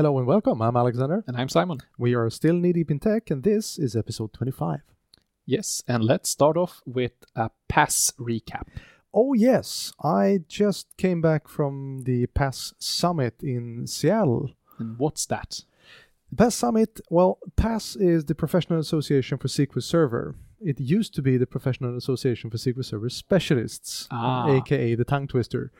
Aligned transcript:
Hello 0.00 0.16
and 0.16 0.26
welcome. 0.26 0.62
I'm 0.62 0.78
Alexander. 0.78 1.22
And 1.26 1.36
I'm 1.36 1.50
Simon. 1.50 1.80
We 1.98 2.14
are 2.14 2.30
still 2.30 2.54
knee 2.54 2.72
deep 2.72 2.90
in 2.90 3.00
tech, 3.00 3.30
and 3.30 3.42
this 3.42 3.78
is 3.78 3.94
episode 3.94 4.32
25. 4.32 4.80
Yes, 5.44 5.82
and 5.86 6.02
let's 6.02 6.30
start 6.30 6.56
off 6.56 6.80
with 6.86 7.12
a 7.36 7.50
PASS 7.68 8.14
recap. 8.18 8.66
Oh, 9.12 9.34
yes. 9.34 9.92
I 10.02 10.38
just 10.48 10.96
came 10.96 11.20
back 11.20 11.48
from 11.48 12.04
the 12.04 12.24
PASS 12.28 12.72
Summit 12.78 13.42
in 13.42 13.86
Seattle. 13.86 14.52
And 14.78 14.98
what's 14.98 15.26
that? 15.26 15.64
The 16.30 16.36
PASS 16.36 16.54
Summit, 16.54 17.00
well, 17.10 17.38
PASS 17.56 17.94
is 17.96 18.24
the 18.24 18.34
Professional 18.34 18.78
Association 18.80 19.36
for 19.36 19.48
SQL 19.48 19.82
Server. 19.82 20.34
It 20.62 20.80
used 20.80 21.12
to 21.16 21.20
be 21.20 21.36
the 21.36 21.46
Professional 21.46 21.94
Association 21.94 22.48
for 22.48 22.56
SQL 22.56 22.86
Server 22.86 23.10
Specialists, 23.10 24.08
Ah. 24.10 24.48
aka 24.50 24.94
the 24.94 25.04
tongue 25.04 25.28
twister. 25.28 25.70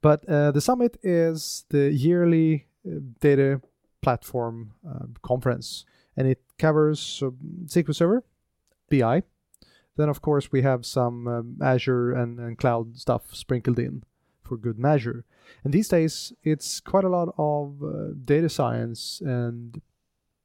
But 0.00 0.26
uh, 0.26 0.52
the 0.52 0.62
summit 0.62 0.96
is 1.02 1.66
the 1.68 1.92
yearly 1.92 2.68
data 3.20 3.60
platform 4.02 4.72
uh, 4.88 5.06
conference, 5.22 5.84
and 6.16 6.26
it 6.28 6.42
covers 6.58 7.22
uh, 7.24 7.30
SQL 7.66 7.94
Server, 7.94 8.24
BI. 8.90 9.22
Then, 9.96 10.08
of 10.08 10.22
course, 10.22 10.50
we 10.50 10.62
have 10.62 10.86
some 10.86 11.28
um, 11.28 11.56
Azure 11.62 12.12
and, 12.12 12.38
and 12.38 12.56
cloud 12.56 12.96
stuff 12.96 13.34
sprinkled 13.34 13.78
in 13.78 14.02
for 14.42 14.56
good 14.56 14.78
measure. 14.78 15.24
And 15.64 15.72
these 15.72 15.88
days, 15.88 16.32
it's 16.42 16.80
quite 16.80 17.04
a 17.04 17.08
lot 17.08 17.34
of 17.36 17.82
uh, 17.82 18.14
data 18.24 18.48
science 18.48 19.20
and 19.24 19.80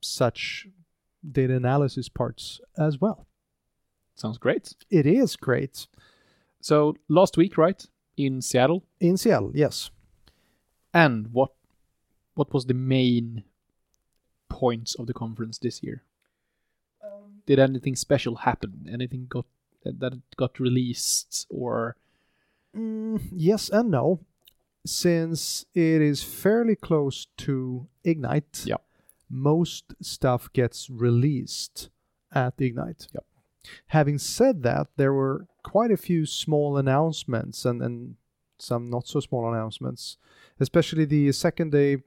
such 0.01 0.67
data 1.29 1.55
analysis 1.55 2.09
parts 2.09 2.59
as 2.77 2.99
well. 2.99 3.27
Sounds 4.15 4.37
great. 4.37 4.73
It 4.89 5.05
is 5.05 5.35
great. 5.35 5.87
So 6.59 6.95
last 7.07 7.37
week, 7.37 7.57
right, 7.57 7.85
in 8.17 8.41
Seattle, 8.41 8.83
In 8.99 9.15
Seattle, 9.17 9.51
yes. 9.53 9.91
and 10.93 11.27
what 11.31 11.51
what 12.37 12.53
was 12.53 12.65
the 12.65 12.73
main 12.73 13.43
points 14.49 14.95
of 14.95 15.07
the 15.07 15.13
conference 15.13 15.57
this 15.57 15.81
year? 15.83 16.03
Did 17.45 17.59
anything 17.59 17.95
special 17.95 18.35
happen? 18.35 18.87
Anything 18.91 19.25
got 19.29 19.45
that 19.83 20.21
got 20.35 20.59
released 20.59 21.47
or 21.49 21.95
Mm, 22.75 23.21
yes 23.31 23.69
and 23.69 23.89
no. 23.89 24.19
Since 24.85 25.65
it 25.73 26.01
is 26.01 26.21
fairly 26.23 26.75
close 26.75 27.27
to 27.37 27.87
Ignite, 28.03 28.63
Yeah. 28.65 28.77
most 29.29 29.95
stuff 30.01 30.51
gets 30.53 30.89
released 30.89 31.89
at 32.31 32.53
Ignite. 32.61 33.07
Yep. 33.13 33.25
Having 33.87 34.19
said 34.19 34.63
that, 34.63 34.87
there 34.97 35.13
were 35.13 35.47
quite 35.63 35.91
a 35.91 35.97
few 35.97 36.25
small 36.25 36.77
announcements 36.77 37.65
and, 37.65 37.81
and 37.81 38.15
some 38.59 38.89
not 38.89 39.07
so 39.07 39.19
small 39.19 39.51
announcements, 39.51 40.17
especially 40.59 41.05
the 41.05 41.31
second 41.31 41.71
day 41.71 41.97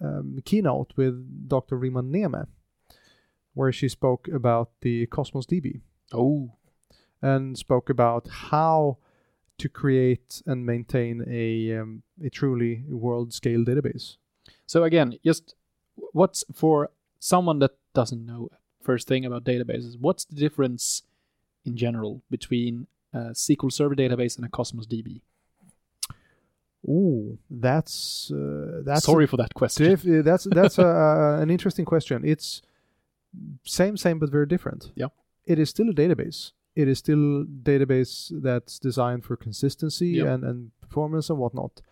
um, 0.00 0.38
keynote 0.44 0.92
with 0.96 1.48
Dr. 1.48 1.78
Rimma 1.78 2.02
Nehme, 2.02 2.46
where 3.54 3.72
she 3.72 3.88
spoke 3.88 4.28
about 4.28 4.70
the 4.80 5.06
Cosmos 5.06 5.46
DB 5.46 5.80
oh 6.12 6.52
and 7.22 7.56
spoke 7.56 7.90
about 7.90 8.28
how 8.28 8.98
to 9.58 9.68
create 9.68 10.42
and 10.46 10.64
maintain 10.64 11.22
a 11.28 11.78
um, 11.78 12.02
a 12.24 12.30
truly 12.30 12.84
world 12.88 13.32
scale 13.32 13.64
database. 13.64 14.16
So 14.66 14.84
again, 14.84 15.18
just 15.24 15.54
what's 16.12 16.44
for 16.52 16.90
someone 17.18 17.58
that 17.58 17.72
doesn't 17.94 18.24
know 18.24 18.48
first 18.82 19.06
thing 19.06 19.24
about 19.24 19.44
databases, 19.44 19.96
what's 20.00 20.24
the 20.24 20.36
difference 20.36 21.02
in 21.64 21.76
general 21.76 22.22
between 22.30 22.86
a 23.12 23.32
SQL 23.32 23.72
Server 23.72 23.94
database 23.94 24.36
and 24.36 24.46
a 24.46 24.48
Cosmos 24.48 24.86
DB? 24.86 25.20
Ooh, 26.88 27.38
that's 27.50 28.30
uh, 28.34 28.80
that's 28.84 29.04
Sorry 29.04 29.26
for 29.26 29.36
that 29.36 29.54
question. 29.54 29.86
diff- 29.90 30.06
uh, 30.06 30.22
that's 30.22 30.44
that's 30.50 30.78
a, 30.78 31.38
an 31.42 31.50
interesting 31.50 31.84
question. 31.84 32.22
It's 32.24 32.62
same 33.64 33.96
same 33.96 34.18
but 34.18 34.30
very 34.30 34.46
different. 34.46 34.90
Yeah. 34.94 35.08
it 35.46 35.58
is 35.58 35.68
still 35.70 35.88
a 35.90 35.94
database. 35.94 36.52
It 36.76 36.88
is 36.88 36.98
still 36.98 37.44
database 37.62 38.32
that's 38.42 38.78
designed 38.78 39.24
for 39.24 39.36
consistency 39.36 40.08
Yeah. 40.08 40.32
and 40.32 40.44
and 40.44 40.70
performance 40.80 41.28
and 41.30 41.38
whatnot. 41.38 41.82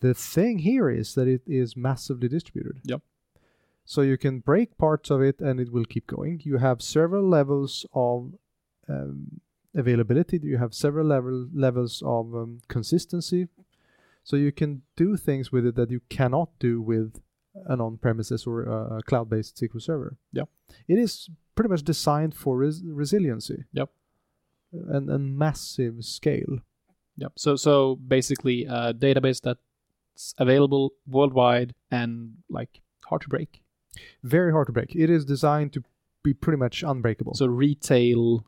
The 0.00 0.12
thing 0.14 0.58
here 0.58 0.90
is 0.90 1.14
that 1.14 1.26
it 1.28 1.42
is 1.46 1.76
massively 1.76 2.28
distributed. 2.28 2.80
Yep. 2.84 3.00
So 3.86 4.02
you 4.02 4.18
can 4.18 4.40
break 4.40 4.76
parts 4.76 5.10
of 5.10 5.20
it 5.22 5.40
and 5.40 5.60
it 5.60 5.72
will 5.72 5.84
keep 5.84 6.06
going. 6.06 6.40
You 6.44 6.58
have 6.58 6.82
several 6.82 7.26
levels 7.28 7.86
of 7.94 8.32
um, 8.88 9.40
availability. 9.74 10.40
You 10.42 10.58
have 10.58 10.74
several 10.74 11.06
level 11.06 11.48
levels 11.54 12.02
of 12.04 12.34
um, 12.34 12.60
consistency. 12.68 13.48
So 14.24 14.36
you 14.36 14.52
can 14.52 14.82
do 14.96 15.16
things 15.16 15.52
with 15.52 15.66
it 15.66 15.76
that 15.76 15.90
you 15.90 16.00
cannot 16.08 16.48
do 16.58 16.80
with 16.80 17.20
an 17.66 17.80
on-premises 17.80 18.46
or 18.46 18.62
a, 18.62 19.02
cloud-based 19.02 19.56
SQL 19.56 19.80
Server. 19.80 20.16
Yep. 20.32 20.48
It 20.88 20.98
is 20.98 21.28
pretty 21.54 21.68
much 21.68 21.82
designed 21.82 22.34
for 22.34 22.56
res- 22.56 22.82
resiliency. 22.84 23.64
Yep. 23.72 23.90
And, 24.72 25.08
and 25.10 25.38
massive 25.38 26.04
scale. 26.04 26.58
Yep. 27.16 27.32
So 27.36 27.54
so 27.54 27.96
basically 27.96 28.64
a 28.64 28.92
database 28.92 29.40
that's 29.40 30.34
available 30.38 30.94
worldwide 31.06 31.74
and 31.90 32.34
like 32.50 32.80
hard 33.04 33.22
to 33.22 33.28
break. 33.28 33.62
Very 34.24 34.50
hard 34.50 34.66
to 34.66 34.72
break. 34.72 34.96
It 34.96 35.10
is 35.10 35.24
designed 35.24 35.72
to 35.74 35.84
be 36.24 36.34
pretty 36.34 36.58
much 36.58 36.82
unbreakable. 36.82 37.34
So 37.34 37.46
retail 37.46 38.44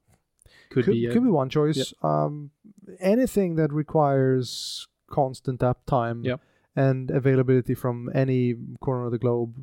could, 0.70 0.86
could, 0.86 0.92
be 0.92 1.06
a, 1.06 1.12
could 1.12 1.22
be 1.22 1.30
one 1.30 1.48
choice. 1.48 1.92
Um, 2.02 2.50
anything 2.98 3.54
that 3.56 3.72
requires 3.72 4.88
constant 5.08 5.60
uptime 5.60 6.24
Yep. 6.24 6.40
and 6.74 7.10
availability 7.10 7.74
from 7.74 8.10
any 8.14 8.54
corner 8.80 9.06
of 9.06 9.12
the 9.12 9.18
globe, 9.18 9.56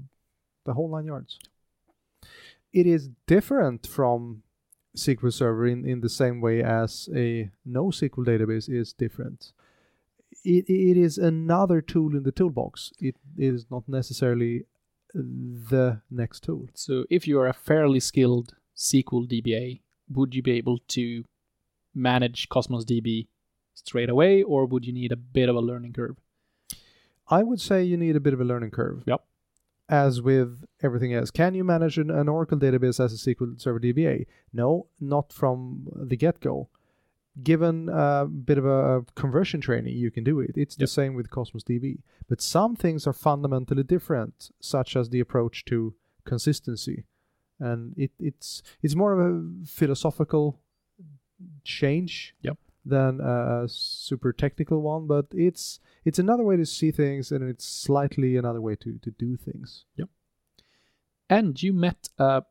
the 0.66 0.74
whole 0.74 0.90
nine 0.90 1.06
yards. 1.06 1.40
It 2.72 2.88
is 2.88 3.10
different 3.28 3.86
from 3.86 4.44
SQL 4.98 5.32
Server 5.34 5.68
in, 5.68 5.86
in 5.86 6.02
the 6.02 6.10
same 6.10 6.42
way 6.42 6.64
as 6.64 7.10
a 7.16 7.52
NoSQL 7.68 8.26
database 8.26 8.70
is 8.70 8.94
different. 8.94 9.52
It, 10.44 10.66
it 10.68 10.98
is 10.98 11.18
another 11.18 11.82
tool 11.82 12.16
in 12.16 12.24
the 12.24 12.32
toolbox. 12.32 12.92
It 13.00 13.16
is 13.38 13.66
not 13.70 13.88
necessarily 13.88 14.66
the 15.14 16.02
next 16.10 16.44
tool. 16.44 16.70
So 16.74 17.06
if 17.10 17.28
you 17.28 17.40
are 17.40 17.48
a 17.48 17.54
fairly 17.54 18.00
skilled 18.00 18.56
SQL 18.76 19.28
DBA, 19.28 19.82
would 20.10 20.34
you 20.34 20.42
be 20.42 20.52
able 20.54 20.80
to 20.90 21.24
manage 21.94 22.50
Cosmos 22.50 22.86
DB 22.86 23.28
straight 23.74 24.10
away, 24.10 24.44
or 24.44 24.66
would 24.66 24.86
you 24.86 24.94
need 24.94 25.12
a 25.12 25.16
bit 25.16 25.50
of 25.50 25.56
a 25.56 25.62
learning 25.62 25.94
curve? 25.94 26.18
I 27.28 27.44
would 27.44 27.62
say 27.62 27.84
you 27.84 27.98
need 27.98 28.16
a 28.16 28.20
bit 28.20 28.34
of 28.34 28.42
a 28.42 28.46
learning 28.46 28.72
curve. 28.72 29.04
Yep. 29.06 29.24
As 29.90 30.22
with 30.22 30.64
everything 30.82 31.14
else, 31.14 31.30
can 31.30 31.54
you 31.56 31.64
manage 31.64 31.98
an, 31.98 32.10
an 32.10 32.30
Oracle 32.30 32.58
database 32.58 33.04
as 33.04 33.14
a 33.14 33.18
SQL 33.18 33.60
Server 33.60 33.80
DBA? 33.80 34.26
No, 34.54 34.88
not 35.00 35.34
from 35.34 35.88
the 35.94 36.16
get 36.16 36.40
go. 36.40 36.70
Given 37.42 37.90
a 37.90 38.26
bit 38.26 38.58
of 38.58 38.66
a 38.66 39.04
conversion 39.16 39.60
training, 39.60 39.96
you 39.98 40.12
can 40.12 40.24
do 40.24 40.40
it. 40.40 40.52
It's 40.56 40.76
the 40.76 40.88
same 40.88 41.16
with 41.16 41.32
Cosmos 41.32 41.64
DB. 41.64 42.00
But 42.30 42.42
some 42.42 42.76
things 42.76 43.08
are 43.08 43.14
fundamentally 43.14 43.84
different, 43.84 44.52
such 44.60 44.96
as 44.96 45.10
the 45.10 45.20
approach 45.20 45.66
to 45.66 45.96
consistency. 46.26 47.06
And 47.60 47.94
it, 47.98 48.12
it's 48.20 48.62
it's 48.82 48.96
more 48.96 49.14
of 49.14 49.20
a 49.20 49.66
philosophical 49.66 50.60
change 51.64 52.36
Yep. 52.42 52.58
Than 52.86 53.22
a 53.22 53.66
super 53.68 54.34
technical 54.34 54.82
one, 54.82 55.08
but 55.08 55.28
it's 55.32 55.80
it's 56.06 56.20
another 56.20 56.44
way 56.44 56.58
to 56.58 56.66
see 56.66 56.92
things 56.92 57.32
and 57.32 57.48
it's 57.48 57.66
slightly 57.66 58.36
another 58.36 58.62
way 58.62 58.76
to, 58.76 59.00
to 59.00 59.12
do 59.12 59.38
things. 59.38 59.86
Yep. 59.96 60.10
And 61.30 61.62
you 61.62 61.74
met 61.74 62.10
a 62.18 62.44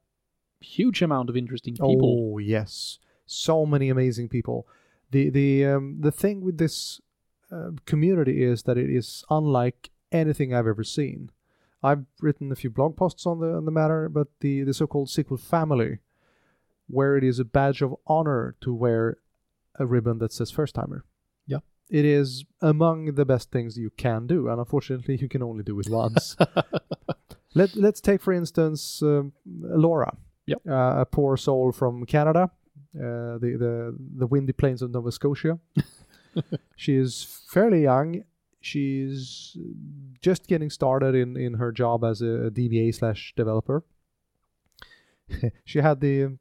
huge 0.60 1.02
amount 1.02 1.28
of 1.28 1.36
interesting 1.36 1.74
people. 1.74 2.32
Oh 2.34 2.38
yes, 2.38 2.98
so 3.26 3.66
many 3.66 3.90
amazing 3.90 4.28
people. 4.28 4.66
The 5.10 5.28
the 5.30 5.66
um, 5.66 5.98
the 6.00 6.12
thing 6.12 6.40
with 6.40 6.58
this 6.58 7.00
uh, 7.50 7.70
community 7.84 8.42
is 8.42 8.62
that 8.62 8.78
it 8.78 8.88
is 8.88 9.24
unlike 9.28 9.90
anything 10.10 10.54
I've 10.54 10.66
ever 10.66 10.84
seen. 10.84 11.30
I've 11.82 12.04
written 12.20 12.52
a 12.52 12.56
few 12.56 12.70
blog 12.70 12.96
posts 12.96 13.26
on 13.26 13.40
the 13.40 13.54
on 13.54 13.66
the 13.66 13.70
matter, 13.70 14.08
but 14.08 14.28
the 14.40 14.62
the 14.62 14.72
so-called 14.72 15.08
SQL 15.08 15.38
family, 15.38 15.98
where 16.86 17.16
it 17.16 17.24
is 17.24 17.38
a 17.38 17.44
badge 17.44 17.82
of 17.82 17.94
honor 18.06 18.54
to 18.62 18.72
wear 18.72 19.18
a 19.78 19.86
ribbon 19.86 20.18
that 20.18 20.32
says 20.32 20.50
first 20.50 20.74
timer. 20.74 21.04
Yeah. 21.46 21.58
It 21.90 22.04
is 22.04 22.44
among 22.60 23.14
the 23.14 23.24
best 23.24 23.50
things 23.50 23.76
you 23.76 23.90
can 23.96 24.26
do, 24.26 24.48
and 24.48 24.58
unfortunately, 24.58 25.16
you 25.20 25.28
can 25.28 25.42
only 25.42 25.62
do 25.62 25.78
it 25.80 25.88
once. 25.90 26.36
Let 27.54 27.74
Let's 27.76 28.00
take, 28.00 28.20
for 28.22 28.32
instance, 28.32 29.02
um, 29.02 29.32
Laura, 29.46 30.16
Yep. 30.46 30.62
uh, 30.68 30.94
a 31.00 31.06
poor 31.06 31.36
soul 31.36 31.70
from 31.72 32.04
Canada, 32.06 32.50
uh, 32.96 33.38
the 33.38 33.56
the 33.58 33.96
the 34.18 34.26
windy 34.26 34.52
plains 34.52 34.82
of 34.82 34.90
Nova 34.90 35.12
Scotia. 35.12 35.58
she 36.76 36.96
is 36.96 37.42
fairly 37.48 37.82
young. 37.82 38.24
She's 38.60 39.56
just 40.20 40.46
getting 40.46 40.70
started 40.70 41.14
in 41.14 41.36
in 41.36 41.54
her 41.54 41.72
job 41.72 42.04
as 42.04 42.22
a 42.22 42.50
DBA 42.50 42.94
slash 42.94 43.34
developer. 43.36 43.84
she 45.64 45.80
had 45.80 46.00
the 46.00 46.38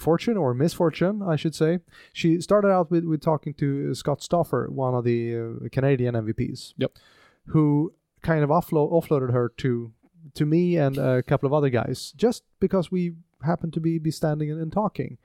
fortune 0.00 0.36
or 0.36 0.54
misfortune, 0.54 1.22
I 1.22 1.36
should 1.36 1.54
say. 1.54 1.80
She 2.12 2.40
started 2.40 2.68
out 2.68 2.90
with, 2.90 3.04
with 3.04 3.20
talking 3.20 3.54
to 3.54 3.94
Scott 3.94 4.22
Stauffer, 4.22 4.68
one 4.70 4.94
of 4.94 5.04
the 5.04 5.36
uh, 5.36 5.68
Canadian 5.70 6.14
MVPs. 6.14 6.74
Yep. 6.78 6.92
Who 7.46 7.92
kind 8.22 8.42
of 8.42 8.50
offload, 8.50 8.92
offloaded 8.92 9.32
her 9.32 9.52
to 9.58 9.92
to 10.34 10.44
me 10.44 10.76
and 10.76 10.98
a 10.98 11.22
couple 11.22 11.46
of 11.46 11.52
other 11.52 11.70
guys 11.70 12.12
just 12.14 12.44
because 12.60 12.90
we 12.90 13.14
happened 13.42 13.72
to 13.72 13.80
be, 13.80 13.98
be 13.98 14.10
standing 14.10 14.50
and, 14.50 14.60
and 14.60 14.72
talking. 14.72 15.18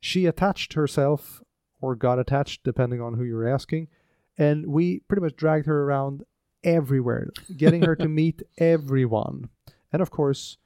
She 0.00 0.26
attached 0.26 0.72
herself 0.72 1.42
or 1.80 1.94
got 1.94 2.18
attached, 2.18 2.64
depending 2.64 3.00
on 3.00 3.14
who 3.14 3.24
you're 3.24 3.48
asking, 3.48 3.88
and 4.36 4.66
we 4.66 5.00
pretty 5.00 5.22
much 5.22 5.36
dragged 5.36 5.66
her 5.66 5.84
around 5.84 6.24
everywhere, 6.62 7.30
getting 7.56 7.82
her 7.82 7.94
to 7.96 8.08
meet 8.20 8.42
everyone, 8.58 9.48
and 9.92 10.02
of 10.02 10.10
course, 10.10 10.58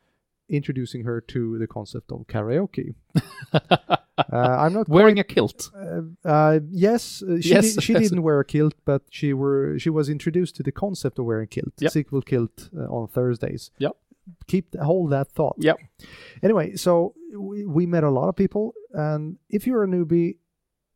introducing 0.49 1.05
her 1.05 1.21
to 1.21 1.59
the 1.59 1.67
concept 1.67 2.11
of 2.13 2.27
karaoke. 2.27 2.95
uh, 3.53 3.97
I'm 4.33 4.73
not 4.73 4.89
Wearing 4.89 5.19
a 5.19 5.25
kilt. 5.25 5.71
uh, 5.77 6.29
uh, 6.29 6.61
yes, 6.71 7.23
uh, 7.23 7.41
she, 7.41 7.51
Yes, 7.51 7.75
di- 7.75 7.81
she 7.83 7.93
yes. 7.95 8.03
didn't 8.03 8.23
wear 8.23 8.41
a 8.41 8.45
kilt, 8.45 8.75
but 8.85 9.03
she 9.11 9.33
were 9.33 9.79
she 9.79 9.91
was 9.91 10.09
introduced 10.09 10.57
to 10.57 10.63
the 10.63 10.73
concept 10.73 11.19
of 11.19 11.25
wearing 11.25 11.49
kilt, 11.49 11.73
Yep. 11.79 11.93
SQL 11.93 12.25
kilt 12.25 12.71
uh, 12.77 12.83
on 12.85 13.09
Thursdays. 13.09 13.71
Yep. 13.79 13.93
Keep 14.47 14.77
hold 14.77 15.11
that 15.11 15.29
thought. 15.31 15.57
Yep. 15.59 15.79
Anyway, 16.43 16.77
so 16.77 17.15
we, 17.35 17.65
we 17.65 17.87
met 17.87 18.05
a 18.05 18.11
lot 18.11 18.29
of 18.29 18.37
people, 18.37 18.75
and 18.93 19.39
if 19.49 19.67
you're 19.67 19.85
a 19.85 19.87
newbie, 19.89 20.37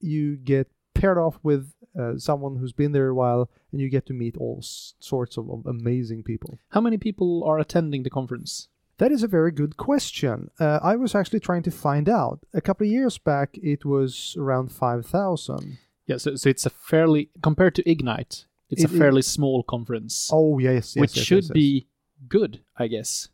you 0.01 0.37
get 0.37 0.69
paired 0.95 1.17
off 1.17 1.39
with 1.43 1.73
uh, 1.99 2.19
someone 2.19 2.57
who's 2.57 2.73
been 2.75 2.93
there 2.93 3.09
a 3.09 3.15
while, 3.15 3.49
and 3.71 3.81
you 3.81 3.89
get 3.89 4.05
to 4.07 4.13
meet 4.13 4.37
all 4.37 4.59
s- 4.61 4.95
sorts 4.99 5.39
of, 5.39 5.49
of 5.51 5.65
amazing 5.67 6.23
people. 6.23 6.59
How 6.71 6.81
many 6.83 6.99
people 6.99 7.43
are 7.47 7.59
attending 7.59 8.03
the 8.03 8.11
conference? 8.11 8.69
That 9.03 9.11
is 9.11 9.25
a 9.25 9.27
very 9.27 9.51
good 9.51 9.77
question. 9.77 10.49
Uh, 10.61 10.79
I 10.81 10.95
was 10.95 11.17
actually 11.17 11.41
trying 11.41 11.65
to 11.65 11.73
find 11.73 12.09
out. 12.09 12.39
A 12.55 12.61
couple 12.61 12.87
of 12.87 12.93
years 12.93 13.19
back, 13.19 13.59
it 13.61 13.85
was 13.85 14.37
around 14.39 14.71
five 14.71 15.05
thousand. 15.05 15.79
Yeah, 16.07 16.19
so, 16.19 16.37
so 16.37 16.49
it's 16.49 16.67
a 16.67 16.71
fairly 16.71 17.31
compared 17.43 17.75
to 17.75 17.83
Ignite, 17.91 18.47
it's 18.71 18.85
It- 18.85 18.93
a 18.93 18.95
it- 18.95 18.99
fairly 18.99 19.23
small 19.23 19.65
conference, 19.65 20.31
Oh 20.33 20.61
yes, 20.61 20.95
yes 20.95 21.01
which 21.01 21.17
yes, 21.17 21.27
should 21.27 21.45
yes, 21.47 21.51
be 21.53 21.89
good, 22.29 22.61
I 22.77 22.87
guess. 22.87 23.29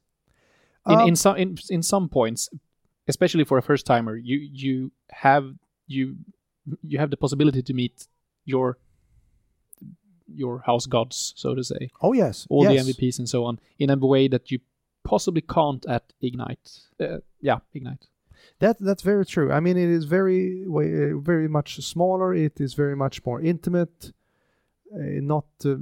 In 0.86 0.94
Um, 1.00 1.08
in 1.08 1.16
some 1.16 1.36
in, 1.36 1.58
in 1.68 1.82
some 1.82 2.08
points, 2.08 2.48
especially 3.06 3.44
for 3.44 3.58
a 3.58 3.62
first 3.62 3.84
timer, 3.84 4.16
you 4.16 4.38
you 4.62 4.90
have 5.10 5.44
you 5.86 6.16
you 6.82 6.98
have 6.98 7.10
the 7.10 7.18
possibility 7.18 7.62
to 7.62 7.74
meet 7.74 8.08
your 8.46 8.78
your 10.34 10.60
house 10.64 10.86
gods, 10.86 11.34
so 11.36 11.54
to 11.54 11.62
say, 11.62 11.90
Oh 12.00 12.14
yes, 12.14 12.46
all 12.48 12.64
yes. 12.64 12.72
the 12.72 12.92
MVPs 12.92 13.18
and 13.18 13.28
so 13.28 13.44
on, 13.44 13.58
in 13.78 13.90
a 13.90 13.96
way 13.96 14.28
that 14.28 14.50
you 14.50 14.60
possibly 15.08 15.42
can't 15.42 15.84
at 15.86 16.04
Ignite. 16.20 16.66
Uh, 17.00 17.18
yeah, 17.40 17.58
Ignite. 17.74 18.04
That 18.60 18.76
that's 18.88 19.02
very 19.12 19.24
true. 19.34 19.48
I 19.56 19.60
mean, 19.60 19.76
it 19.76 19.90
is 19.98 20.04
very 20.04 20.40
uh, 20.64 21.18
very 21.32 21.48
much 21.48 21.70
smaller. 21.82 22.34
It 22.34 22.60
is 22.60 22.74
very 22.74 22.96
much 22.96 23.16
more 23.26 23.40
intimate. 23.52 24.12
Uh, 24.94 25.20
not 25.34 25.44
uh, 25.64 25.76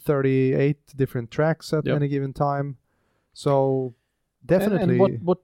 38 0.00 0.76
different 0.96 1.30
tracks 1.30 1.72
at 1.72 1.86
Yep. 1.86 1.96
any 1.96 2.08
given 2.08 2.32
time. 2.32 2.76
So 3.32 3.52
And- 4.40 4.48
definitely, 4.54 4.94
And, 4.94 5.00
what 5.00 5.12
what 5.28 5.40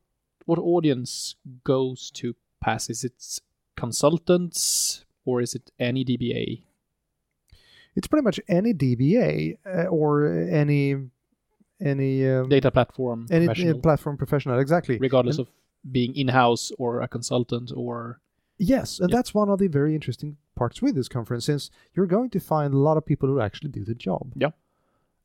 what 0.47 0.59
audience 0.59 1.37
goes 1.65 2.11
to 2.21 2.35
pass? 2.61 2.91
Is 2.91 3.05
it 3.05 3.41
consultants 3.77 5.05
or 5.25 5.41
is 5.43 5.55
it 5.55 5.71
any 5.79 6.05
DBA? 6.05 6.65
it's 7.97 8.07
pretty 8.09 8.25
much 8.25 8.41
any 8.49 8.73
DBA 8.73 9.59
uh, 9.67 9.87
or 9.99 10.27
any 10.63 10.95
any 11.81 12.29
um, 12.29 12.49
Data 12.49 12.71
platform 12.71 13.27
any 13.31 13.47
professional, 13.47 13.81
platform 13.81 14.17
professional. 14.17 14.59
Exactly. 14.59 14.99
regardless 14.99 15.39
and- 15.39 15.47
of 15.47 15.53
being 15.91 16.15
in-house 16.15 16.73
or 16.79 17.01
a 17.01 17.09
consultant 17.09 17.73
or 17.75 18.21
Yes, 18.63 19.01
and 19.01 19.09
Yeah. 19.09 19.17
that's 19.17 19.33
one 19.33 19.49
of 19.49 19.59
the 19.59 19.69
very 19.69 19.95
interesting 19.95 20.37
parts 20.55 20.83
with 20.83 20.95
this 20.95 21.09
conference, 21.09 21.47
since 21.47 21.71
you're 21.95 22.05
going 22.07 22.29
to 22.31 22.41
find 22.41 22.75
a 22.75 22.77
lot 22.77 22.99
of 22.99 23.07
people 23.07 23.27
who 23.31 23.41
actually 23.41 23.71
do 23.71 23.85
the 23.87 23.95
job. 23.95 24.33
Yeah. 24.37 24.51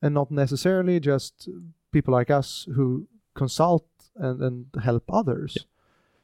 And 0.02 0.13
not 0.13 0.31
necessarily 0.31 1.02
just 1.02 1.50
people 1.92 2.13
like 2.13 2.31
us 2.31 2.66
who 2.75 3.08
consult 3.34 3.86
and, 4.16 4.42
and 4.42 4.66
help 4.81 5.04
others. 5.12 5.58
Yeah. 5.58 5.63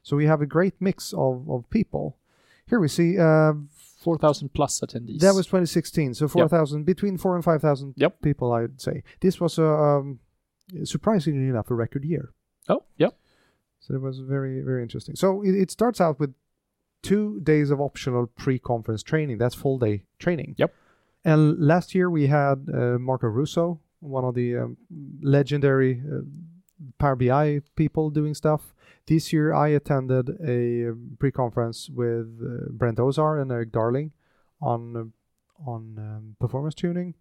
So 0.04 0.16
we 0.16 0.26
have 0.26 0.42
a 0.42 0.46
great 0.46 0.76
mix 0.80 1.12
of, 1.14 1.50
of 1.50 1.70
people. 1.70 2.16
Here 2.66 2.80
we 2.80 2.88
see 2.88 3.20
uh, 3.20 3.54
4,000 4.02 4.50
plus 4.54 4.80
attendees. 4.82 5.20
that 5.22 5.36
was 5.36 5.46
2016, 5.46 6.16
so 6.16 6.28
4,000, 6.28 6.84
between 6.86 7.18
4 7.18 7.36
and 7.36 7.44
5,000 7.44 7.94
Yep. 7.98 8.22
people, 8.22 8.52
I'd 8.52 8.82
say. 8.82 9.04
This 9.22 9.40
was, 9.40 9.58
a, 9.60 9.66
um, 9.66 10.20
surprisingly 10.84 11.48
enough, 11.50 11.70
a 11.72 11.76
record 11.76 12.04
year. 12.04 12.34
oh 12.70 12.84
yeah 12.98 13.10
So 13.80 13.94
it 13.96 14.02
was 14.02 14.20
very, 14.20 14.62
very 14.70 14.82
interesting. 14.82 15.16
So 15.16 15.42
it, 15.44 15.54
it 15.64 15.70
starts 15.72 16.00
out 16.02 16.20
with 16.20 16.34
two 17.04 17.40
days 17.42 17.72
of 17.72 17.80
optional 17.82 18.28
pre-conference 18.28 19.04
training. 19.04 19.38
That's 19.38 19.56
full 19.56 19.78
day 19.80 20.04
training. 20.20 20.56
Yep. 20.58 20.74
And 21.24 21.42
last 21.60 21.94
year 21.96 22.10
we 22.10 22.28
had 22.28 22.58
uh, 22.74 22.98
Marco 23.00 23.28
Russo, 23.28 23.80
one 24.00 24.26
of 24.26 24.34
the 24.36 24.58
um, 24.58 24.78
legendary 25.22 26.02
uh, 26.12 26.22
Power 26.98 27.16
BI 27.16 27.62
people 27.76 28.10
doing 28.10 28.34
stuff. 28.34 28.74
This 29.08 29.34
year 29.34 29.54
I 29.54 29.70
attended 29.70 30.30
a 30.48 30.90
um, 30.92 31.18
pre-conference 31.20 31.90
with 31.90 32.40
uh, 32.42 32.70
Brent 32.72 32.98
Ozar 32.98 33.42
and 33.42 33.52
Erik 33.52 33.72
Darling 33.72 34.12
on 34.62 34.96
uh, 34.96 35.70
on 35.70 35.96
um, 35.98 36.36
performance 36.40 36.74
tuning. 36.76 37.14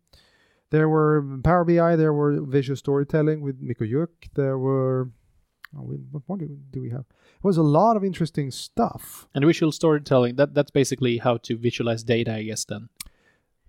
There 0.71 0.88
were 0.88 1.25
Power 1.43 1.65
BI, 1.65 1.97
there 1.97 2.12
were 2.12 2.41
visual 2.43 2.77
storytelling 2.77 3.41
with 3.41 3.61
Mico 3.61 3.85
Yuk, 3.85 4.11
there 4.35 4.56
were 4.59 5.11
Oh, 5.77 5.82
we, 5.82 5.97
what 6.11 6.25
more 6.29 6.37
do, 6.37 6.59
do 6.73 6.81
we 6.82 6.91
have? 6.91 7.05
It 7.37 7.44
was 7.44 7.56
a 7.56 7.62
lot 7.62 7.97
of 7.97 8.03
interesting 8.03 8.50
stuff. 8.50 9.29
and 9.35 9.44
visual 9.44 9.71
storytelling 9.71 10.35
that 10.37 10.53
that's 10.53 10.73
basically 10.73 11.19
how 11.19 11.37
to 11.37 11.56
visualize 11.56 12.03
data 12.03 12.35
i 12.35 12.43
guess 12.43 12.65
then 12.65 12.88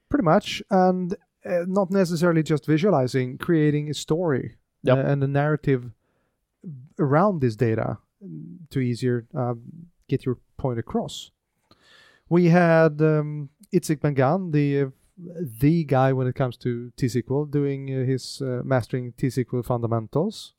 Pretty 0.09 0.25
much. 0.25 0.61
And 0.69 1.13
uh, 1.45 1.65
not 1.67 1.89
necessarily 1.91 2.43
just 2.43 2.65
visualizing, 2.65 3.37
creating 3.37 3.89
a 3.89 3.93
story 3.93 4.57
Yep. 4.83 4.97
uh, 4.97 5.01
and 5.01 5.23
a 5.23 5.27
narrative 5.27 5.91
around 6.99 7.41
this 7.41 7.55
data 7.55 7.97
to 8.69 8.79
easier 8.79 9.25
um, 9.33 9.61
get 10.07 10.25
your 10.25 10.37
point 10.57 10.79
across. 10.79 11.31
We 12.29 12.49
had 12.49 13.01
um, 13.01 13.49
Itzik 13.73 13.99
Bengan, 13.99 14.51
the 14.51 14.83
uh, 14.83 14.89
the 15.59 15.83
guy 15.83 16.13
when 16.13 16.27
it 16.27 16.35
comes 16.35 16.57
to 16.57 16.91
T-SQL, 16.97 17.51
doing 17.51 17.93
uh, 17.93 18.05
his 18.05 18.41
uh, 18.41 18.61
mastering 18.63 19.13
T-SQL 19.17 19.65
fundamentals. 19.65 20.53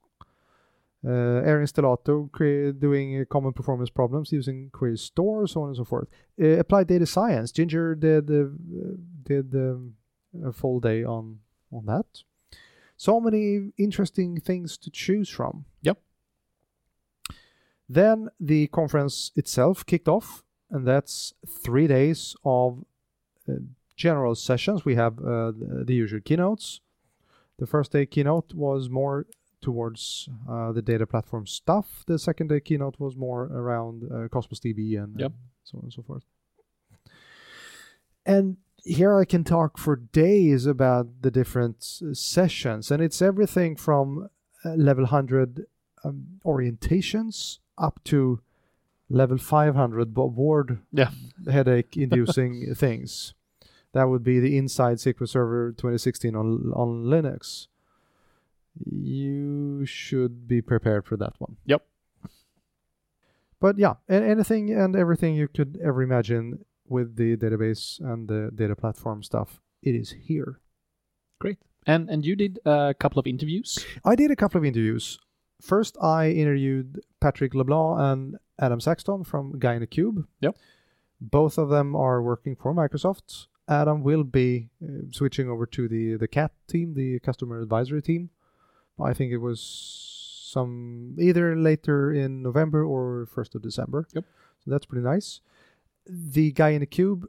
Uh, 1.04 1.42
Erin 1.44 1.66
Stellato 1.66 2.30
doing 2.78 3.20
uh, 3.20 3.24
common 3.28 3.52
performance 3.52 3.90
problems 3.90 4.30
using 4.30 4.70
query 4.70 4.96
store, 4.96 5.48
so 5.48 5.62
on 5.62 5.68
and 5.68 5.76
so 5.76 5.84
forth. 5.84 6.06
Uh, 6.40 6.58
applied 6.58 6.86
data 6.86 7.06
science. 7.06 7.50
Ginger 7.50 7.96
did 7.96 8.30
uh, 8.30 8.44
did 9.24 9.52
um, 9.54 9.94
a 10.44 10.52
full 10.52 10.78
day 10.78 11.02
on 11.02 11.40
on 11.72 11.86
that. 11.86 12.06
So 13.02 13.20
many 13.20 13.72
interesting 13.78 14.38
things 14.38 14.78
to 14.78 14.88
choose 14.88 15.28
from. 15.28 15.64
Yep. 15.80 15.98
Then 17.88 18.28
the 18.38 18.68
conference 18.68 19.32
itself 19.34 19.84
kicked 19.84 20.06
off, 20.06 20.44
and 20.70 20.86
that's 20.86 21.34
three 21.64 21.88
days 21.88 22.36
of 22.44 22.84
uh, 23.48 23.54
general 23.96 24.36
sessions. 24.36 24.84
We 24.84 24.94
have 24.94 25.18
uh, 25.18 25.50
the, 25.88 25.94
usual 25.94 26.20
keynotes. 26.20 26.80
The 27.58 27.66
first 27.66 27.90
day 27.90 28.06
keynote 28.06 28.54
was 28.54 28.88
more 28.88 29.26
towards 29.60 30.28
uh, 30.48 30.70
the 30.70 30.82
data 30.82 31.04
platform 31.04 31.48
stuff. 31.48 32.04
The 32.06 32.20
second 32.20 32.50
day 32.50 32.60
keynote 32.60 33.00
was 33.00 33.16
more 33.16 33.46
around 33.46 34.04
uh, 34.04 34.28
Cosmos 34.28 34.60
DB 34.60 35.02
and 35.02 35.18
Yep. 35.18 35.32
uh, 35.32 35.34
so 35.64 35.78
on 35.78 35.84
and 35.86 35.92
so 35.92 36.02
forth. 36.02 36.22
And 38.24 38.58
here 38.84 39.16
I 39.18 39.24
can 39.24 39.44
talk 39.44 39.78
for 39.78 39.96
days 39.96 40.66
about 40.66 41.22
the 41.22 41.30
different 41.30 41.82
sessions, 41.82 42.90
and 42.90 43.02
it's 43.02 43.22
everything 43.22 43.76
from 43.76 44.28
uh, 44.64 44.70
level 44.74 45.04
100 45.04 45.66
um, 46.04 46.40
orientations 46.44 47.58
up 47.78 48.00
to 48.04 48.40
level 49.08 49.38
500 49.38 50.14
bo- 50.14 50.28
board 50.30 50.78
Yeah. 50.92 51.10
headache 51.50 51.96
inducing 51.96 52.74
things. 52.74 53.34
That 53.92 54.04
would 54.08 54.24
be 54.24 54.40
the 54.40 54.56
Inside 54.56 54.96
SQL 54.96 55.28
Server 55.28 55.70
2016 55.72 56.34
on 56.34 56.72
on 56.74 57.04
Linux. 57.04 57.66
You 58.90 59.84
should 59.84 60.48
be 60.48 60.62
prepared 60.62 61.04
for 61.04 61.16
that 61.18 61.34
one. 61.38 61.56
Yep. 61.66 61.84
But 63.60 63.78
yeah, 63.78 63.94
anything 64.08 64.70
and 64.72 64.96
everything 64.96 65.34
you 65.36 65.46
could 65.46 65.78
ever 65.84 66.02
imagine 66.02 66.64
with 66.96 67.16
the 67.16 67.36
database 67.36 67.84
and 68.00 68.28
the 68.28 68.50
data 68.54 68.76
platform 68.76 69.22
stuff, 69.22 69.60
it 69.82 69.94
is 70.02 70.10
here. 70.28 70.50
great 71.42 71.58
and 71.92 72.02
and 72.12 72.20
you 72.28 72.34
did 72.36 72.54
a 72.64 72.94
couple 73.02 73.18
of 73.22 73.26
interviews 73.26 73.70
I 74.10 74.14
did 74.14 74.30
a 74.30 74.36
couple 74.42 74.58
of 74.60 74.64
interviews. 74.64 75.18
First, 75.72 75.96
I 76.02 76.22
interviewed 76.42 76.88
Patrick 77.20 77.52
LeBlanc 77.54 78.00
and 78.06 78.20
Adam 78.58 78.80
Saxton 78.80 79.24
from 79.24 79.58
Guy 79.64 79.74
in 79.78 79.80
the 79.80 79.86
Cube. 79.86 80.26
Yep. 80.40 80.54
Both 81.20 81.54
of 81.62 81.68
them 81.74 81.88
are 81.94 82.18
working 82.30 82.54
for 82.56 82.74
Microsoft. 82.74 83.46
Adam 83.68 84.02
will 84.02 84.24
be 84.24 84.70
uh, 84.82 85.06
switching 85.18 85.48
over 85.48 85.66
to 85.76 85.82
the 85.94 86.04
the 86.22 86.26
CAT 86.36 86.52
team, 86.72 86.94
the 86.94 87.20
customer 87.20 87.56
advisory 87.62 88.02
team. 88.02 88.30
I 89.10 89.12
think 89.14 89.32
it 89.32 89.42
was 89.48 89.60
some 90.54 91.16
either 91.28 91.46
later 91.56 92.12
in 92.12 92.42
November 92.42 92.80
or 92.84 93.26
first 93.26 93.54
of 93.54 93.62
December. 93.62 94.00
Yep. 94.14 94.24
So 94.64 94.70
that's 94.70 94.86
pretty 94.86 95.04
nice. 95.04 95.40
The 96.06 96.52
Guy 96.52 96.70
in 96.70 96.80
the 96.80 96.86
Cube 96.86 97.26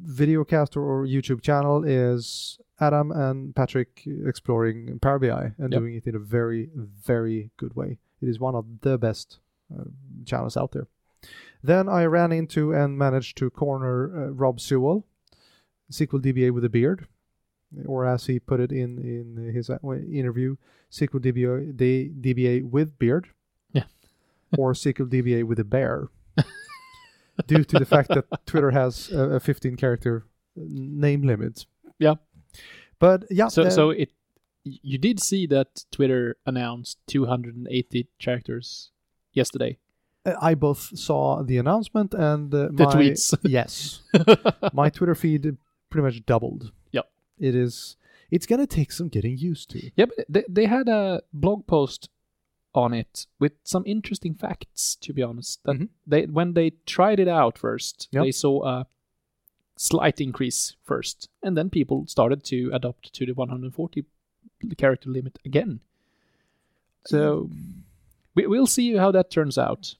videocast 0.00 0.76
or 0.76 1.06
YouTube 1.06 1.40
channel 1.40 1.82
is 1.84 2.58
Adam 2.80 3.10
and 3.10 3.54
Patrick 3.56 4.02
exploring 4.26 4.98
Power 5.00 5.18
BI 5.18 5.52
and 5.58 5.72
Yep. 5.72 5.80
doing 5.80 5.94
it 5.94 6.06
in 6.06 6.14
a 6.14 6.18
very, 6.18 6.68
very 6.74 7.50
good 7.56 7.74
way. 7.74 7.98
It 8.20 8.28
is 8.28 8.38
one 8.38 8.54
of 8.54 8.66
the 8.82 8.98
best 8.98 9.38
uh, 9.74 9.84
channels 10.24 10.56
out 10.56 10.72
there. 10.72 10.86
Then 11.62 11.88
I 11.88 12.04
ran 12.04 12.30
into 12.32 12.72
and 12.72 12.96
managed 12.98 13.36
to 13.38 13.50
corner 13.50 14.26
uh, 14.26 14.30
Rob 14.30 14.60
Sewell, 14.60 15.04
SQL 15.90 16.20
DBA 16.22 16.50
with 16.52 16.64
a 16.64 16.68
beard, 16.68 17.06
or 17.86 18.04
as 18.06 18.26
he 18.26 18.38
put 18.38 18.60
it 18.60 18.70
in 18.70 18.98
in 18.98 19.52
his 19.54 19.70
uh, 19.70 19.78
interview, 19.82 20.56
SQL 20.92 21.20
DBA, 21.20 21.74
DBA 22.20 22.70
with 22.70 22.98
beard, 22.98 23.28
Yeah. 23.72 23.84
or 24.56 24.72
SQL 24.74 25.08
DBA 25.08 25.42
with 25.44 25.58
a 25.58 25.64
bear, 25.64 26.08
due 27.46 27.64
to 27.64 27.78
the 27.78 27.84
fact 27.84 28.08
that 28.08 28.24
Twitter 28.46 28.70
has 28.70 29.10
a, 29.12 29.36
a 29.36 29.40
15 29.40 29.76
character 29.76 30.26
name 30.56 31.22
limit. 31.22 31.66
Yeah. 31.98 32.14
But 32.98 33.24
yeah, 33.30 33.48
So 33.48 33.64
uh, 33.64 33.70
so 33.70 33.90
it 33.90 34.10
you 34.64 34.98
did 34.98 35.20
see 35.20 35.46
that 35.46 35.84
Twitter 35.92 36.36
announced 36.44 36.98
280 37.06 38.08
characters 38.18 38.90
yesterday. 39.32 39.78
I 40.40 40.54
both 40.54 40.98
saw 40.98 41.42
the 41.44 41.58
announcement 41.58 42.12
and 42.14 42.52
uh, 42.52 42.68
The 42.72 42.84
my, 42.84 42.94
tweets. 42.94 43.36
yes, 43.44 44.02
my 44.72 44.90
Twitter 44.90 45.14
feed 45.14 45.56
pretty 45.88 46.04
much 46.04 46.26
doubled. 46.26 46.72
Yep. 46.90 47.08
It 47.38 47.54
is. 47.54 47.96
It's 48.30 48.46
gonna 48.46 48.66
take 48.66 48.90
some 48.90 49.08
getting 49.08 49.38
used 49.38 49.70
to. 49.70 49.90
Yeah, 49.94 50.06
but 50.06 50.26
they, 50.28 50.44
they 50.48 50.66
had 50.66 50.88
a 50.88 51.22
blog 51.32 51.68
post 51.68 52.08
on 52.76 52.92
it 52.94 53.26
with 53.38 53.52
some 53.64 53.82
interesting 53.86 54.34
facts. 54.34 54.96
To 54.96 55.12
be 55.12 55.22
honest, 55.22 55.62
that 55.64 55.76
Mhm. 55.76 55.88
they 56.06 56.26
when 56.26 56.54
they 56.54 56.70
tried 56.86 57.20
it 57.20 57.28
out 57.28 57.58
first, 57.58 58.08
Yep. 58.12 58.24
they 58.24 58.32
saw 58.32 58.64
a 58.64 58.86
slight 59.76 60.20
increase 60.20 60.76
first, 60.84 61.28
and 61.42 61.56
then 61.56 61.70
people 61.70 62.06
started 62.06 62.42
to 62.44 62.70
adopt 62.72 63.12
to 63.14 63.26
the 63.26 63.32
140 63.34 64.04
character 64.78 65.10
limit 65.10 65.38
again. 65.44 65.80
So 67.06 67.50
we, 68.34 68.46
we'll 68.46 68.66
see 68.66 68.96
how 68.96 69.12
that 69.12 69.30
turns 69.30 69.58
out. 69.58 69.96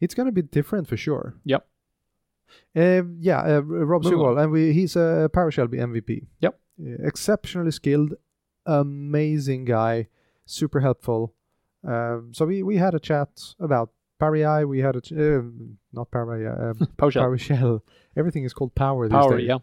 It's 0.00 0.14
gonna 0.14 0.32
be 0.32 0.42
different 0.42 0.88
for 0.88 0.96
sure. 0.96 1.34
Yep. 1.44 1.66
Uh, 2.76 3.02
yeah, 3.20 3.40
uh, 3.58 3.60
Rob 3.62 4.04
Sewell, 4.04 4.38
and 4.38 4.50
we, 4.52 4.72
he's 4.72 4.96
a 4.96 5.30
PowerShell 5.32 5.68
MVP. 5.72 6.26
Yep. 6.40 6.58
Uh, 6.80 7.06
exceptionally 7.06 7.70
skilled, 7.70 8.14
amazing 8.66 9.64
guy, 9.64 10.08
super 10.44 10.80
helpful. 10.80 11.32
Um, 11.86 12.30
so 12.34 12.44
we, 12.46 12.62
we 12.62 12.76
had 12.76 12.94
a 12.94 13.00
chat 13.00 13.28
about 13.58 13.90
BI. 14.18 14.64
We 14.64 14.80
had 14.80 14.96
a 14.96 15.00
ch- 15.00 15.12
uh, 15.12 15.40
not 15.92 16.10
BI, 16.10 16.18
uh, 16.18 16.74
PowerShell. 16.98 17.80
Everything 18.16 18.44
is 18.44 18.52
called 18.52 18.74
Power 18.74 19.08
these 19.08 19.12
Power, 19.12 19.38
days. 19.38 19.48
yeah. 19.48 19.58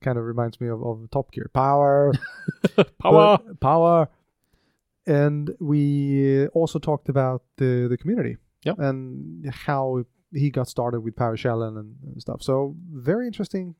Kind 0.00 0.18
of 0.18 0.24
reminds 0.24 0.60
me 0.60 0.68
of, 0.68 0.82
of 0.84 1.10
Top 1.10 1.32
Gear. 1.32 1.50
Power. 1.54 2.12
Power. 3.02 3.38
But- 3.38 3.60
power. 3.60 4.08
And 5.06 5.54
we 5.60 6.46
also 6.48 6.78
talked 6.78 7.08
about 7.10 7.42
the, 7.58 7.86
the 7.88 7.96
community 7.98 8.38
Yep. 8.64 8.78
and 8.78 9.50
how 9.52 10.04
he 10.32 10.48
got 10.50 10.68
started 10.68 11.00
with 11.00 11.14
PowerShell 11.16 11.68
and, 11.68 11.96
and 12.02 12.20
stuff. 12.22 12.42
So 12.42 12.74
very 12.90 13.26
interesting 13.26 13.74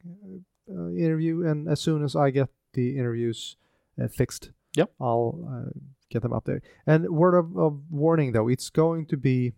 uh, 0.71 0.90
interview. 0.90 1.47
And 1.47 1.66
as 1.68 1.80
soon 1.80 2.04
as 2.04 2.14
I 2.14 2.28
get 2.30 2.49
the 2.75 2.99
interviews 2.99 3.56
uh, 4.02 4.09
fixed, 4.09 4.50
Yep. 4.76 4.90
I'll 5.00 5.49
uh, 5.49 5.71
get 6.14 6.23
them 6.23 6.33
up 6.33 6.44
there. 6.44 6.62
And 6.87 6.99
word 7.11 7.35
of, 7.42 7.47
of 7.59 7.73
warning 7.90 8.33
though, 8.33 8.49
it's 8.54 8.71
going 8.71 9.06
to 9.12 9.16
be 9.16 9.52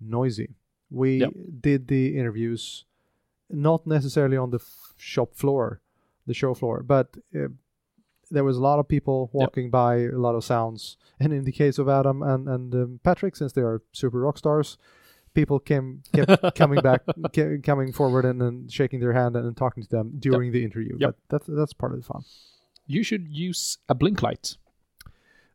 noisy. 0.00 0.48
We 0.90 1.10
Yep. 1.20 1.32
did 1.68 1.80
the 1.88 2.04
interviews 2.20 2.84
not 3.48 3.86
necessarily 3.86 4.36
on 4.36 4.50
the 4.50 4.58
f- 4.58 4.94
shop 4.96 5.30
floor, 5.34 5.80
the 6.26 6.34
show 6.34 6.52
floor, 6.54 6.82
but 6.82 7.06
uh, 7.34 7.48
there 8.30 8.44
was 8.44 8.56
a 8.56 8.60
lot 8.68 8.78
of 8.80 8.86
people 8.88 9.28
walking 9.32 9.70
by, 9.70 9.92
a 10.18 10.18
lot 10.26 10.34
of 10.34 10.44
sounds. 10.44 10.96
And 11.22 11.32
in 11.32 11.44
the 11.44 11.52
case 11.52 11.76
of 11.82 11.86
Adam 11.88 12.22
and 12.22 12.48
and 12.48 12.74
um, 12.74 13.00
Patrick, 13.02 13.36
since 13.36 13.52
they 13.52 13.62
are 13.62 13.82
super 13.92 14.20
rock 14.26 14.38
stars, 14.38 14.78
people 15.34 15.58
came 15.60 16.02
kept 16.16 16.54
coming 16.62 16.80
back, 16.88 17.00
coming 17.62 17.92
forward 17.92 18.24
and, 18.24 18.40
and 18.42 18.72
shaking 18.72 19.00
their 19.00 19.12
hand 19.20 19.36
and, 19.36 19.46
and 19.46 19.56
talking 19.56 19.82
to 19.84 19.90
them 19.96 20.06
during 20.18 20.52
the 20.52 20.62
interview. 20.64 20.96
Yep. 20.98 21.08
But 21.08 21.16
that's 21.30 21.46
that's 21.58 21.74
part 21.74 21.92
of 21.92 21.98
the 22.00 22.06
fun. 22.12 22.22
You 22.86 23.02
should 23.04 23.26
use 23.48 23.78
a 23.88 23.94
blink 23.94 24.22
light. 24.22 24.56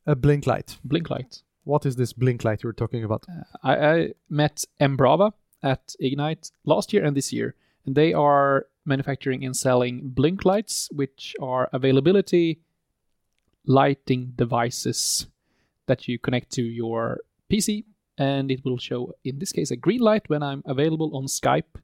A 0.06 0.16
blink 0.16 0.46
light. 0.46 0.78
Blink 0.84 1.10
light. 1.10 1.42
What 1.64 1.86
is 1.86 1.96
this 1.96 2.14
blink 2.14 2.44
light 2.44 2.62
you're 2.62 2.74
talking 2.74 3.04
about? 3.04 3.26
Uh, 3.28 3.44
I, 3.64 3.90
I 3.90 4.10
met 4.30 4.64
Embrava 4.80 5.34
at 5.64 5.96
Ignite 6.00 6.52
last 6.64 6.94
year 6.94 7.04
and 7.04 7.18
this 7.18 7.34
year, 7.34 7.56
and 7.86 7.96
they 7.96 8.14
are 8.14 8.68
manufacturing 8.86 9.44
and 9.44 9.58
selling 9.58 10.02
blink 10.10 10.46
lights, 10.46 10.90
which 10.92 11.36
are 11.42 11.70
availability 11.74 12.60
lighting 13.66 14.34
devices 14.36 15.26
that 15.88 16.08
you 16.08 16.20
connect 16.20 16.52
to 16.52 16.62
your 16.62 17.22
PC, 17.50 17.84
and 18.18 18.52
it 18.52 18.64
will 18.64 18.78
show, 18.78 19.14
in 19.24 19.40
this 19.40 19.52
case, 19.52 19.72
a 19.72 19.76
green 19.76 20.02
light 20.02 20.30
when 20.30 20.44
I'm 20.44 20.62
available 20.66 21.16
on 21.18 21.26
Skype, 21.26 21.82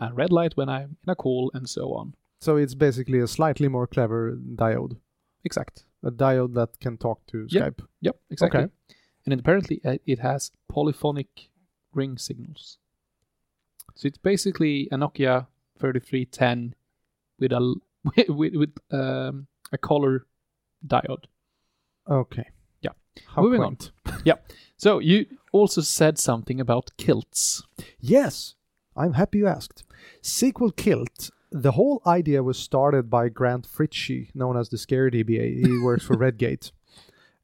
a 0.00 0.12
red 0.14 0.30
light 0.30 0.56
when 0.56 0.68
I'm 0.68 0.96
in 1.04 1.10
a 1.10 1.16
call, 1.16 1.50
and 1.52 1.68
so 1.68 1.94
on. 1.94 2.14
So 2.40 2.56
it's 2.56 2.74
basically 2.74 3.18
a 3.18 3.26
slightly 3.26 3.66
more 3.66 3.88
clever 3.88 4.38
diode, 4.54 4.98
Exact. 5.44 5.84
A 6.06 6.10
diode 6.10 6.54
that 6.54 6.78
can 6.80 6.96
talk 6.96 7.26
to 7.26 7.46
Yep. 7.50 7.62
Skype. 7.62 7.86
Yep, 8.00 8.16
exactly. 8.30 8.60
Okay. 8.60 8.72
And 9.26 9.40
apparently 9.40 9.80
uh, 9.84 9.98
it 10.06 10.18
has 10.20 10.50
polyphonic 10.68 11.48
ring 11.92 12.18
signals. 12.18 12.78
So 13.94 14.06
it's 14.08 14.18
basically 14.18 14.88
a 14.92 14.96
Nokia 14.96 15.46
3310 15.80 16.74
with 17.38 17.52
a 17.52 17.74
with, 18.32 18.54
with 18.54 18.74
um, 18.92 19.46
a 19.72 19.78
color 19.78 20.26
diode. 20.86 21.24
Okay. 22.08 22.46
Yeah. 22.82 22.92
How 23.34 23.42
Moving 23.42 23.62
on. 23.62 23.76
quaint. 23.76 23.92
So 24.78 24.98
you 24.98 25.24
also 25.52 25.80
said 25.80 26.18
something 26.18 26.60
about 26.60 26.90
kilts. 26.98 27.62
Yes, 27.98 28.56
I'm 28.94 29.14
happy 29.14 29.38
you 29.38 29.46
asked. 29.46 29.84
SQL 30.22 30.76
Kilt. 30.76 31.30
The 31.50 31.72
whole 31.72 32.02
idea 32.06 32.42
was 32.42 32.58
started 32.58 33.08
by 33.08 33.28
Grant 33.28 33.66
Fritchey, 33.66 34.34
known 34.34 34.56
as 34.56 34.68
the 34.68 34.78
Scary 34.78 35.10
DBA. 35.10 35.66
He 35.66 35.78
works 35.82 36.04
for 36.04 36.16
Redgate, 36.16 36.72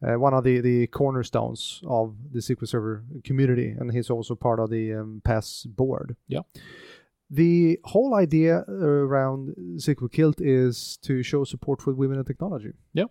uh, 0.07 0.19
one 0.19 0.35
of 0.35 0.45
the, 0.45 0.61
the 0.61 0.87
cornerstones 0.89 1.81
of 1.87 2.17
the 2.33 2.41
SQL 2.41 2.69
Server 2.69 3.05
community, 3.25 3.75
and 3.79 3.93
he's 3.93 4.11
also 4.11 4.35
part 4.35 4.59
of 4.59 4.71
the 4.71 4.95
um, 4.95 5.23
PASS 5.25 5.65
board. 5.65 6.17
Yeah. 6.27 6.41
The 7.31 7.81
whole 7.85 8.15
idea 8.15 8.59
around 8.69 9.55
SQL 9.77 10.13
Kilt 10.13 10.41
is 10.41 10.99
to 11.03 11.23
show 11.23 11.45
support 11.45 11.81
for 11.81 11.95
women 11.95 12.19
in 12.19 12.25
technology. 12.25 12.73
Yeah. 12.93 13.05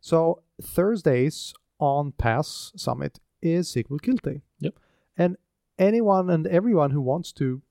So 0.00 0.42
Thursdays 0.60 1.54
on 1.78 2.12
PASS 2.12 2.72
Summit 2.76 3.20
is 3.42 3.72
SQL 3.72 4.00
Kilt 4.02 4.22
Day. 4.22 4.42
Yep. 4.60 4.74
And 5.16 5.36
anyone 5.78 6.30
and 6.30 6.46
everyone 6.46 6.90
who 6.90 7.00
wants 7.00 7.32
to 7.32 7.62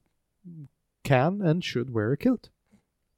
can 1.03 1.41
and 1.41 1.63
should 1.63 1.93
wear 1.93 2.11
a 2.11 2.17
kilt. 2.17 2.49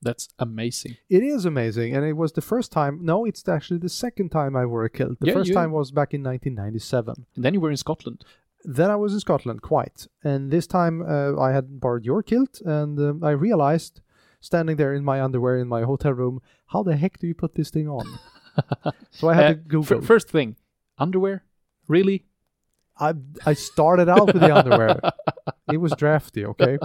That's 0.01 0.29
amazing. 0.37 0.97
It 1.09 1.23
is 1.23 1.45
amazing, 1.45 1.95
and 1.95 2.05
it 2.05 2.13
was 2.13 2.33
the 2.33 2.41
first 2.41 2.71
time. 2.71 2.99
No, 3.03 3.25
it's 3.25 3.47
actually 3.47 3.79
the 3.79 3.89
second 3.89 4.29
time 4.29 4.55
I 4.55 4.65
wore 4.65 4.85
a 4.85 4.89
kilt. 4.89 5.19
The 5.19 5.27
Yeah, 5.27 5.33
first 5.33 5.49
you- 5.49 5.55
time 5.55 5.71
was 5.71 5.91
back 5.91 6.13
in 6.13 6.21
1997. 6.21 7.25
And 7.35 7.43
then 7.45 7.53
you 7.53 7.59
were 7.59 7.71
in 7.71 7.77
Scotland. 7.77 8.23
Then 8.63 8.89
I 8.91 8.95
was 8.95 9.13
in 9.13 9.19
Scotland, 9.19 9.61
quite. 9.61 10.07
And 10.23 10.51
this 10.51 10.67
time 10.67 11.01
uh, 11.01 11.39
I 11.39 11.51
had 11.53 11.79
borrowed 11.79 12.05
your 12.05 12.21
kilt, 12.23 12.61
and 12.61 12.99
um, 12.99 13.23
I 13.23 13.31
realized, 13.31 14.01
standing 14.41 14.75
there 14.77 14.93
in 14.93 15.03
my 15.03 15.21
underwear 15.21 15.57
in 15.57 15.67
my 15.67 15.81
hotel 15.83 16.13
room, 16.13 16.39
how 16.67 16.83
the 16.83 16.95
heck 16.95 17.17
do 17.19 17.25
you 17.27 17.33
put 17.35 17.53
this 17.55 17.69
thing 17.71 17.87
on? 17.87 18.05
so 19.11 19.29
I 19.29 19.33
had 19.35 19.45
Uh, 19.45 19.49
to 19.49 19.55
Google. 19.55 19.83
fir- 19.83 20.01
first 20.01 20.29
thing, 20.29 20.55
underwear. 20.97 21.43
Really? 21.87 22.25
I 22.99 23.13
I 23.45 23.53
started 23.55 24.07
out 24.09 24.27
with 24.27 24.39
the 24.41 24.55
underwear. 24.55 24.99
It 25.73 25.77
was 25.81 25.93
drafty, 25.97 26.45
okay. 26.45 26.77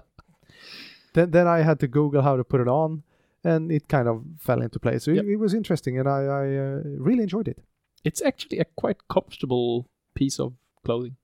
Then 1.14 1.30
then 1.30 1.46
I 1.46 1.62
had 1.62 1.78
to 1.80 1.88
Google 1.88 2.22
how 2.22 2.36
to 2.36 2.44
put 2.44 2.60
it 2.60 2.68
on, 2.68 3.02
and 3.44 3.70
it 3.72 3.88
kind 3.88 4.08
of 4.08 4.22
fell 4.38 4.62
into 4.62 4.78
place. 4.78 5.04
So 5.04 5.10
Yep. 5.12 5.24
it, 5.24 5.30
it 5.32 5.36
was 5.36 5.54
interesting, 5.54 5.98
and 5.98 6.08
I 6.08 6.20
I 6.24 6.56
uh, 6.56 6.82
really 6.98 7.22
enjoyed 7.22 7.48
it. 7.48 7.58
It's 8.04 8.22
actually 8.22 8.58
a 8.60 8.64
quite 8.82 8.96
comfortable 9.08 9.86
piece 10.14 10.40
of 10.40 10.52
clothing, 10.84 11.16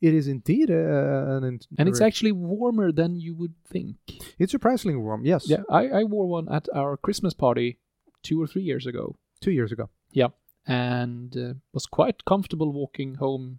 It 0.00 0.14
is 0.14 0.26
indeed 0.26 0.70
uh, 0.70 1.36
an 1.36 1.44
int- 1.44 1.66
and 1.78 1.88
it's 1.88 2.00
actually 2.00 2.32
warmer 2.32 2.92
than 2.92 3.20
you 3.20 3.34
would 3.40 3.54
think. 3.72 3.96
it's 4.38 4.52
surprisingly 4.52 4.96
warm. 4.96 5.24
Yes, 5.26 5.48
Yeah, 5.48 5.62
I, 5.70 5.88
I 6.00 6.04
wore 6.04 6.26
one 6.26 6.48
at 6.54 6.68
our 6.74 6.96
Christmas 6.96 7.34
party 7.34 7.76
two 8.22 8.40
or 8.42 8.46
three 8.46 8.62
years 8.62 8.86
ago, 8.86 9.16
two 9.40 9.50
years 9.50 9.72
ago. 9.72 9.88
Yeah, 10.12 10.28
and 10.66 11.36
uh, 11.36 11.54
was 11.74 11.86
quite 11.86 12.24
comfortable 12.24 12.72
walking 12.72 13.16
home 13.16 13.58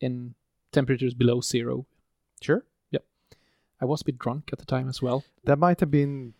in 0.00 0.34
temperatures 0.72 1.14
below 1.14 1.40
zero. 1.40 1.86
Sure, 2.42 2.64
I 3.84 3.86
was 3.92 4.00
a 4.02 4.04
bit 4.10 4.18
drunk 4.18 4.44
at 4.52 4.58
the 4.58 4.64
time 4.76 4.88
as 4.88 4.98
well. 5.06 5.20
that 5.48 5.58
might 5.58 5.80
have 5.80 5.90
been 5.90 6.32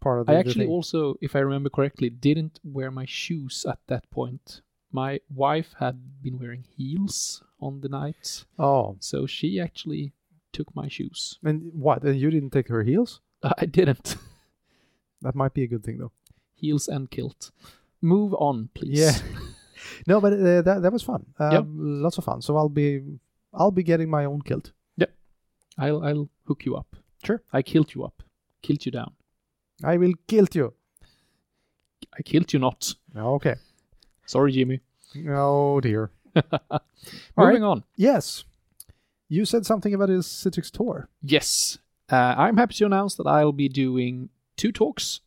part 0.00 0.20
of 0.20 0.26
the. 0.26 0.32
I 0.32 0.36
actually 0.42 0.66
thing. 0.66 0.76
also, 0.76 1.00
if 1.20 1.32
I 1.34 1.40
remember 1.48 1.70
correctly, 1.70 2.08
didn't 2.10 2.60
wear 2.76 2.90
my 2.90 3.06
shoes 3.06 3.64
at 3.72 3.78
that 3.86 4.04
point. 4.10 4.46
My 4.92 5.12
wife 5.44 5.70
had 5.78 5.96
been 6.24 6.36
wearing 6.42 6.64
heels 6.76 7.42
on 7.60 7.80
the 7.80 7.88
night, 7.88 8.44
oh, 8.58 8.96
so 9.00 9.26
she 9.26 9.48
actually 9.66 10.12
took 10.52 10.68
my 10.74 10.88
shoes. 10.96 11.38
and 11.48 11.56
what? 11.86 12.02
And 12.04 12.16
you 12.22 12.28
didn't 12.30 12.50
take 12.50 12.68
her 12.68 12.82
heels? 12.90 13.20
I 13.62 13.66
didn't. 13.66 14.16
That 15.22 15.34
might 15.34 15.52
be 15.54 15.64
a 15.64 15.66
good 15.72 15.84
thing, 15.84 15.98
though. 15.98 16.12
heels 16.54 16.88
and 16.88 17.10
kilt. 17.10 17.50
Move 18.00 18.32
on, 18.34 18.68
please. 18.74 18.98
Yeah. 19.04 19.12
no, 20.10 20.20
but 20.20 20.32
uh, 20.32 20.62
that 20.66 20.78
that 20.82 20.92
was 20.92 21.02
fun. 21.02 21.22
Um, 21.38 21.52
Yep. 21.52 21.64
Lots 22.04 22.18
of 22.18 22.24
fun. 22.24 22.40
So 22.40 22.56
I'll 22.56 22.72
be 22.82 22.88
I'll 23.52 23.70
be 23.80 23.82
getting 23.82 24.08
my 24.08 24.24
own 24.24 24.40
kilt. 24.42 24.72
Yep. 24.96 25.10
I'll 25.76 26.00
I'll 26.08 26.28
hook 26.50 26.64
you 26.64 26.74
up. 26.76 26.96
Sure. 27.22 27.42
I 27.52 27.62
killed 27.62 27.94
you 27.94 28.02
up. 28.04 28.24
Killed 28.60 28.84
you 28.84 28.90
down. 28.90 29.12
I 29.84 29.96
will 29.96 30.14
kill 30.26 30.48
you. 30.52 30.74
I 32.18 32.22
killed 32.22 32.52
you 32.52 32.58
not. 32.58 32.92
Okay. 33.16 33.54
Sorry, 34.26 34.50
Jimmy. 34.50 34.80
Oh 35.28 35.80
dear. 35.80 36.10
Moving 37.36 37.62
on. 37.62 37.84
Yes. 37.96 38.44
You 39.28 39.44
said 39.44 39.64
something 39.64 39.94
about 39.94 40.08
his 40.08 40.26
Citrix 40.26 40.72
tour. 40.72 41.08
Yes. 41.22 41.78
Uh, 42.10 42.34
I'm 42.36 42.56
happy 42.56 42.74
to 42.74 42.86
announce 42.86 43.14
that 43.14 43.28
I'll 43.28 43.52
be 43.52 43.68
doing 43.68 44.30
two 44.56 44.72
talks. 44.72 45.20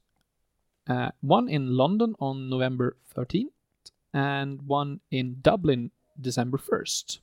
Uh, 0.85 1.11
one 1.21 1.47
in 1.47 1.77
London 1.77 2.15
on 2.19 2.49
November 2.49 2.97
13th, 3.15 3.55
and 4.13 4.61
one 4.63 4.99
in 5.09 5.37
Dublin 5.41 5.91
December 6.19 6.57
1st 6.57 7.19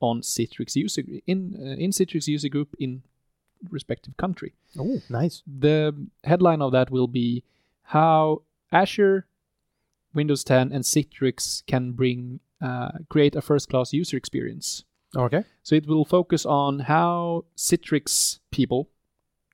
on 0.00 0.22
Citrix 0.22 0.74
user 0.76 1.02
in 1.26 1.54
uh, 1.60 1.76
in 1.84 1.90
Citrix 1.90 2.26
user 2.26 2.48
group 2.48 2.74
in 2.78 3.02
respective 3.70 4.16
country. 4.16 4.54
Oh, 4.78 5.00
nice. 5.08 5.42
The 5.46 5.94
headline 6.24 6.62
of 6.62 6.72
that 6.72 6.90
will 6.90 7.08
be 7.08 7.44
how 7.82 8.42
Azure, 8.72 9.26
Windows 10.14 10.44
10, 10.44 10.72
and 10.72 10.84
Citrix 10.84 11.64
can 11.66 11.92
bring 11.92 12.40
uh, 12.60 12.92
create 13.10 13.36
a 13.36 13.42
first-class 13.42 13.92
user 13.92 14.16
experience. 14.16 14.84
Okay. 15.16 15.44
So 15.62 15.74
it 15.74 15.86
will 15.86 16.04
focus 16.04 16.46
on 16.46 16.80
how 16.80 17.44
Citrix 17.56 18.38
people 18.50 18.88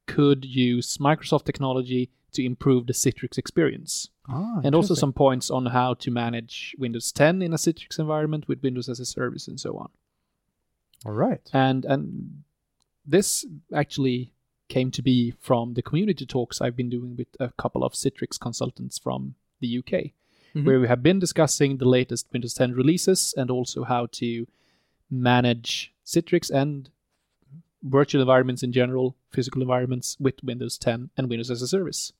could 0.06 0.44
use 0.44 0.98
Microsoft 0.98 1.44
technology 1.44 2.10
to 2.32 2.44
improve 2.44 2.86
the 2.86 2.92
Citrix 2.92 3.36
experience. 3.38 4.10
Ah, 4.28 4.60
And 4.62 4.74
also 4.74 4.94
some 4.94 5.12
points 5.12 5.50
on 5.50 5.66
how 5.66 5.94
to 5.94 6.10
manage 6.10 6.76
Windows 6.78 7.10
10 7.12 7.42
in 7.42 7.52
a 7.52 7.56
Citrix 7.56 7.98
environment 7.98 8.46
with 8.46 8.62
Windows 8.62 8.88
as 8.88 9.00
a 9.00 9.06
service 9.06 9.48
and 9.48 9.58
so 9.58 9.76
on. 9.76 9.88
All 11.04 11.12
right. 11.12 11.40
And 11.52 11.84
and 11.84 12.44
this 13.06 13.44
actually 13.74 14.32
came 14.68 14.90
to 14.92 15.02
be 15.02 15.32
from 15.32 15.74
the 15.74 15.82
community 15.82 16.24
talks 16.26 16.60
I've 16.60 16.76
been 16.76 16.88
doing 16.90 17.16
with 17.16 17.28
a 17.40 17.50
couple 17.58 17.82
of 17.82 17.92
Citrix 17.94 18.38
consultants 18.38 18.98
from 18.98 19.34
the 19.60 19.66
UK, 19.68 20.12
Mhm. 20.54 20.64
where 20.64 20.80
we 20.80 20.86
have 20.88 21.02
been 21.02 21.18
discussing 21.18 21.76
the 21.78 21.88
latest 21.88 22.28
Windows 22.32 22.54
10 22.54 22.72
releases 22.72 23.34
and 23.36 23.50
also 23.50 23.84
how 23.84 24.06
to 24.12 24.46
manage 25.10 25.92
Citrix 26.04 26.50
and 26.50 26.88
virtual 27.82 28.20
environments 28.20 28.62
in 28.62 28.72
general, 28.72 29.16
physical 29.30 29.62
environments 29.62 30.18
with 30.20 30.42
Windows 30.44 30.78
10 30.78 31.10
and 31.16 31.28
Windows 31.28 31.50
as 31.50 31.62
a 31.62 31.68
service. 31.68 32.12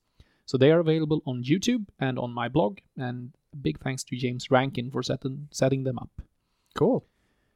So 0.45 0.57
they 0.57 0.71
are 0.71 0.79
available 0.79 1.21
on 1.25 1.43
YouTube 1.43 1.85
and 1.99 2.19
on 2.19 2.33
my 2.33 2.49
blog, 2.49 2.79
and 2.97 3.31
big 3.61 3.79
thanks 3.79 4.03
to 4.05 4.17
James 4.17 4.51
Rankin 4.51 4.91
for 4.91 5.03
setting, 5.03 5.47
setting 5.51 5.83
them 5.83 5.97
up. 5.99 6.21
Cool. 6.73 7.05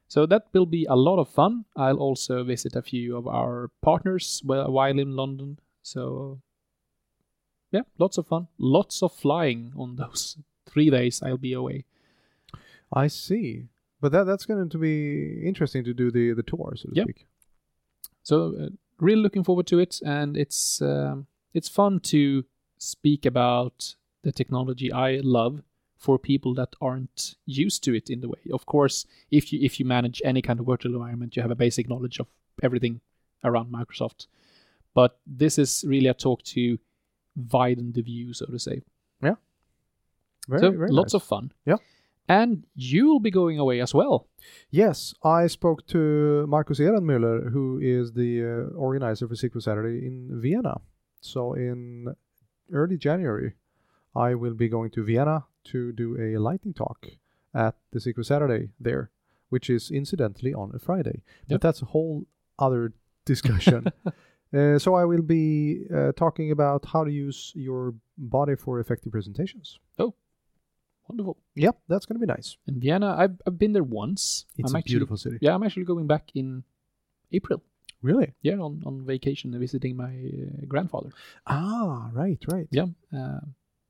So 0.08 0.26
that 0.26 0.46
will 0.52 0.66
be 0.66 0.84
a 0.84 0.94
lot 0.94 1.18
of 1.18 1.28
fun. 1.28 1.64
I'll 1.74 1.98
also 1.98 2.44
visit 2.44 2.76
a 2.76 2.82
few 2.82 3.16
of 3.16 3.26
our 3.26 3.70
partners 3.82 4.40
while 4.44 4.98
in 4.98 5.16
London. 5.16 5.58
So, 5.82 6.40
yeah, 7.72 7.82
lots 7.98 8.18
of 8.18 8.26
fun. 8.26 8.48
Lots 8.58 9.02
of 9.02 9.12
flying 9.12 9.72
on 9.76 9.96
those 10.02 10.36
three 10.68 10.90
days 10.90 11.22
I'll 11.22 11.38
be 11.38 11.52
away. 11.52 11.84
I 12.92 13.08
see. 13.08 13.68
But 14.00 14.12
that 14.12 14.24
that's 14.24 14.46
going 14.46 14.68
to 14.68 14.78
be 14.78 15.46
interesting 15.46 15.82
to 15.84 15.94
do 15.94 16.10
the 16.10 16.34
the 16.34 16.42
tour, 16.42 16.74
so 16.76 16.88
to 16.90 16.94
Yep. 16.94 17.04
speak. 17.06 17.26
So, 18.22 18.54
uh, 18.60 18.68
really 18.98 19.22
looking 19.22 19.44
forward 19.44 19.66
to 19.68 19.78
it, 19.78 20.00
and 20.04 20.36
it's 20.36 20.82
um, 20.82 21.26
it's 21.54 21.68
fun 21.68 22.00
to 22.00 22.44
speak 22.78 23.24
about 23.24 23.96
the 24.22 24.32
technology 24.32 24.92
I 24.92 25.20
love 25.22 25.62
for 25.96 26.18
people 26.18 26.54
that 26.54 26.74
aren't 26.80 27.36
used 27.46 27.82
to 27.84 27.94
it 27.94 28.10
in 28.10 28.20
the 28.20 28.28
way. 28.28 28.40
Of 28.52 28.66
course, 28.66 29.06
if 29.30 29.52
you 29.52 29.60
if 29.62 29.80
you 29.80 29.86
manage 29.86 30.20
any 30.24 30.42
kind 30.42 30.60
of 30.60 30.66
virtual 30.66 30.94
environment, 30.94 31.36
you 31.36 31.42
have 31.42 31.50
a 31.50 31.56
basic 31.56 31.88
knowledge 31.88 32.20
of 32.20 32.28
everything 32.62 33.00
around 33.44 33.72
Microsoft. 33.72 34.26
But 34.94 35.18
this 35.26 35.58
is 35.58 35.84
really 35.86 36.08
a 36.08 36.14
talk 36.14 36.42
to 36.54 36.78
widen 37.52 37.92
the 37.92 38.02
view, 38.02 38.32
so 38.32 38.46
to 38.46 38.58
say. 38.58 38.82
Very, 40.48 40.60
so 40.60 40.70
very 40.70 40.90
lots 40.90 41.12
nice. 41.12 41.22
of 41.22 41.28
fun. 41.28 41.52
Yeah. 41.64 41.76
And 42.28 42.64
you'll 42.74 43.20
be 43.20 43.30
going 43.30 43.58
away 43.58 43.80
as 43.80 43.94
well. 43.94 44.26
Yes, 44.70 45.14
I 45.22 45.46
spoke 45.46 45.86
to 45.88 46.44
Markus 46.48 46.80
Ehrenmüller, 46.80 47.52
who 47.52 47.78
is 47.80 48.12
the 48.12 48.42
uh, 48.42 48.76
organizer 48.76 49.28
for 49.28 49.34
SQL 49.34 49.62
Saturday 49.62 50.06
in 50.06 50.40
Vienna. 50.40 50.80
So 51.20 51.54
in 51.54 52.14
early 52.72 52.96
January, 52.96 53.54
I 54.14 54.34
will 54.34 54.54
be 54.54 54.68
going 54.68 54.90
to 54.90 55.04
Vienna 55.04 55.44
to 55.66 55.92
do 55.92 56.16
a 56.20 56.38
lightning 56.38 56.74
talk 56.74 57.06
at 57.54 57.74
the 57.92 57.98
SQL 57.98 58.24
Saturday 58.24 58.70
there, 58.78 59.10
which 59.48 59.70
is 59.70 59.90
incidentally 59.90 60.52
on 60.54 60.72
a 60.74 60.78
Friday. 60.78 61.22
Yep. 61.48 61.48
But 61.48 61.60
that's 61.60 61.82
a 61.82 61.86
whole 61.86 62.26
other 62.58 62.92
discussion. 63.24 63.86
uh, 64.54 64.78
so 64.78 64.94
I 64.94 65.04
will 65.04 65.22
be 65.22 65.84
uh, 65.94 66.12
talking 66.12 66.50
about 66.50 66.86
how 66.86 67.04
to 67.04 67.10
use 67.10 67.52
your 67.54 67.94
body 68.18 68.56
for 68.56 68.80
effective 68.80 69.12
presentations. 69.12 69.78
Oh, 69.98 70.14
wonderful. 71.08 71.36
Yep, 71.54 71.78
that's 71.88 72.06
going 72.06 72.20
to 72.20 72.26
be 72.26 72.32
nice. 72.32 72.56
In 72.66 72.80
Vienna, 72.80 73.14
I've, 73.18 73.36
I've 73.46 73.58
been 73.58 73.72
there 73.72 73.82
once. 73.82 74.46
It's 74.56 74.70
I'm 74.70 74.76
a 74.76 74.78
actually, 74.78 74.94
beautiful 74.94 75.16
city. 75.16 75.38
Yeah, 75.40 75.54
I'm 75.54 75.62
actually 75.62 75.84
going 75.84 76.06
back 76.06 76.30
in 76.34 76.64
April. 77.32 77.62
Really? 78.02 78.34
Yeah, 78.42 78.58
on, 78.58 78.82
on 78.84 79.04
vacation 79.04 79.58
visiting 79.58 79.96
my 79.96 80.12
uh, 80.12 80.66
grandfather. 80.68 81.10
Ah, 81.46 82.10
right, 82.12 82.38
right. 82.52 82.68
Yeah. 82.70 82.86
Uh, 83.16 83.40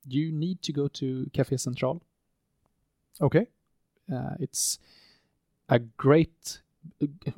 you 0.07 0.31
need 0.31 0.61
to 0.63 0.73
go 0.73 0.87
to 0.87 1.29
Café 1.33 1.59
Central. 1.59 2.01
Okay. 3.21 3.47
Uh, 4.11 4.35
it's 4.39 4.79
a 5.69 5.79
great 5.79 6.61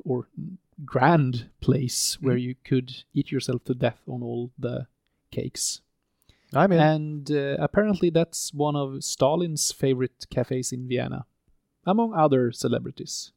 or 0.04 0.28
grand 0.84 1.50
place 1.60 2.18
where 2.20 2.36
you 2.36 2.54
could 2.64 3.04
eat 3.12 3.32
yourself 3.32 3.64
to 3.64 3.74
death 3.74 4.00
on 4.06 4.22
all 4.22 4.50
the 4.58 4.86
cakes. 5.30 5.80
I'm 6.54 6.72
in. 6.72 6.80
And 6.80 7.30
uh, 7.30 7.56
apparently, 7.58 8.10
that's 8.10 8.52
one 8.52 8.76
of 8.76 9.04
Stalin's 9.04 9.72
favorite 9.72 10.26
cafes 10.30 10.72
in 10.72 10.88
Vienna, 10.88 11.26
among 11.86 12.14
other 12.14 12.52
celebrities. 12.52 13.32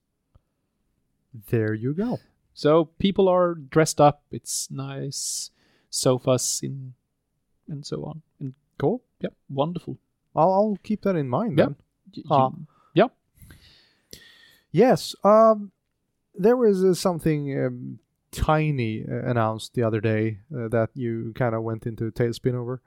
There 1.50 1.74
you 1.74 1.94
go. 1.94 2.20
So 2.54 2.86
people 3.00 3.28
are 3.28 3.56
dressed 3.56 4.00
up. 4.00 4.24
It's 4.32 4.70
nice 4.70 5.50
sofas 5.90 6.60
in 6.64 6.94
and 7.68 7.86
so 7.86 8.04
on. 8.04 8.22
And 8.40 8.54
Cool. 8.78 9.02
yeah, 9.22 9.30
wonderful. 9.50 9.98
I'll, 10.36 10.52
I'll 10.54 10.78
keep 10.84 11.02
that 11.04 11.16
in 11.16 11.30
mind. 11.30 11.58
Yeah. 11.58 11.66
Then. 11.66 11.76
Y- 12.18 12.24
Ah. 12.30 12.52
yeah. 12.94 13.08
Yes. 14.72 15.16
Um, 15.24 15.72
there 16.36 16.58
was 16.58 16.84
uh, 16.84 16.94
something 16.94 17.66
um, 17.66 18.00
tiny 18.32 19.04
uh, 19.10 19.30
announced 19.30 19.74
the 19.74 19.84
other 19.84 20.02
day 20.02 20.40
uh, 20.56 20.68
that 20.70 20.90
you 20.96 21.32
kind 21.36 21.54
of 21.56 21.64
went 21.64 21.86
into 21.86 22.12
tailspin 22.12 22.56
over. 22.56 22.82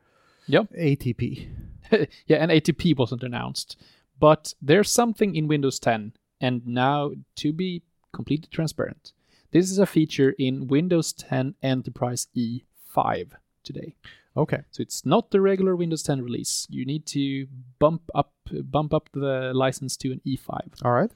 Yep. 0.49 0.73
ATP. 0.73 1.49
yeah, 2.27 2.37
and 2.39 2.51
ATP 2.51 2.97
wasn't 2.97 3.23
announced, 3.23 3.77
but 4.19 4.55
there's 4.61 4.91
something 4.91 5.35
in 5.37 5.47
Windows 5.49 5.79
10, 5.79 6.13
and 6.41 6.67
now 6.67 7.13
to 7.37 7.53
be 7.53 7.83
completely 8.13 8.49
transparent, 8.51 9.13
this 9.53 9.71
is 9.71 9.79
a 9.79 9.87
feature 9.87 10.35
in 10.39 10.67
Windows 10.67 11.13
10 11.13 11.55
Enterprise 11.63 12.27
E5 12.37 13.31
today. 13.63 13.95
Okay. 14.37 14.63
So 14.71 14.83
it's 14.83 15.07
not 15.07 15.31
the 15.31 15.41
regular 15.41 15.75
Windows 15.75 16.03
10 16.03 16.23
release. 16.23 16.67
You 16.69 16.85
need 16.85 17.07
to 17.07 17.47
bump 17.79 18.03
up 18.15 18.33
bump 18.65 18.93
up 18.93 19.09
the 19.13 19.53
license 19.55 19.97
to 19.99 20.13
an 20.13 20.21
E5. 20.27 20.85
All 20.85 20.93
right. 20.93 21.11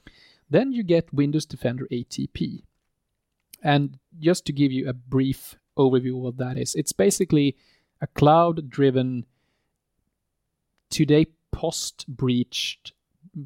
Then 0.49 0.73
you 0.73 0.83
get 0.83 1.13
Windows 1.13 1.45
Defender 1.45 1.87
ATP. 1.91 2.63
And 3.63 3.99
just 4.19 4.45
to 4.47 4.53
give 4.53 4.71
you 4.71 4.89
a 4.89 4.93
brief 4.93 5.55
overview 5.77 6.17
of 6.17 6.23
what 6.23 6.37
that 6.37 6.57
is, 6.57 6.75
it's 6.75 6.91
basically 6.91 7.55
a 8.01 8.07
cloud 8.07 8.69
driven 8.69 9.25
today 10.89 11.27
post 11.51 12.05
breached 12.07 12.93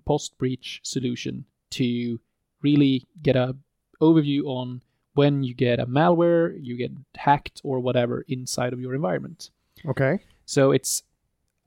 post 0.05 0.37
breach 0.37 0.79
solution 0.83 1.45
to 1.69 2.19
really 2.61 3.05
get 3.21 3.35
a 3.35 3.55
overview 4.01 4.45
on 4.45 4.81
when 5.13 5.43
you 5.43 5.53
get 5.53 5.79
a 5.79 5.85
malware, 5.85 6.57
you 6.59 6.75
get 6.75 6.91
hacked 7.15 7.61
or 7.63 7.79
whatever 7.79 8.25
inside 8.27 8.73
of 8.73 8.81
your 8.81 8.93
environment. 8.93 9.49
Okay. 9.87 10.19
So 10.45 10.71
it's 10.71 11.03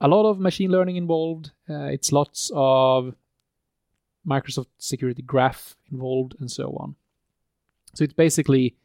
a 0.01 0.07
lot 0.07 0.29
of 0.29 0.39
machine 0.39 0.71
learning 0.71 0.95
involved. 0.95 1.51
Uh, 1.69 1.85
it's 1.85 2.11
lots 2.11 2.51
of 2.53 3.15
Microsoft 4.27 4.67
Security 4.77 5.21
Graph 5.21 5.75
involved, 5.91 6.35
and 6.39 6.51
so 6.51 6.75
on. 6.79 6.95
So 7.93 8.03
it's 8.03 8.13
basically, 8.13 8.75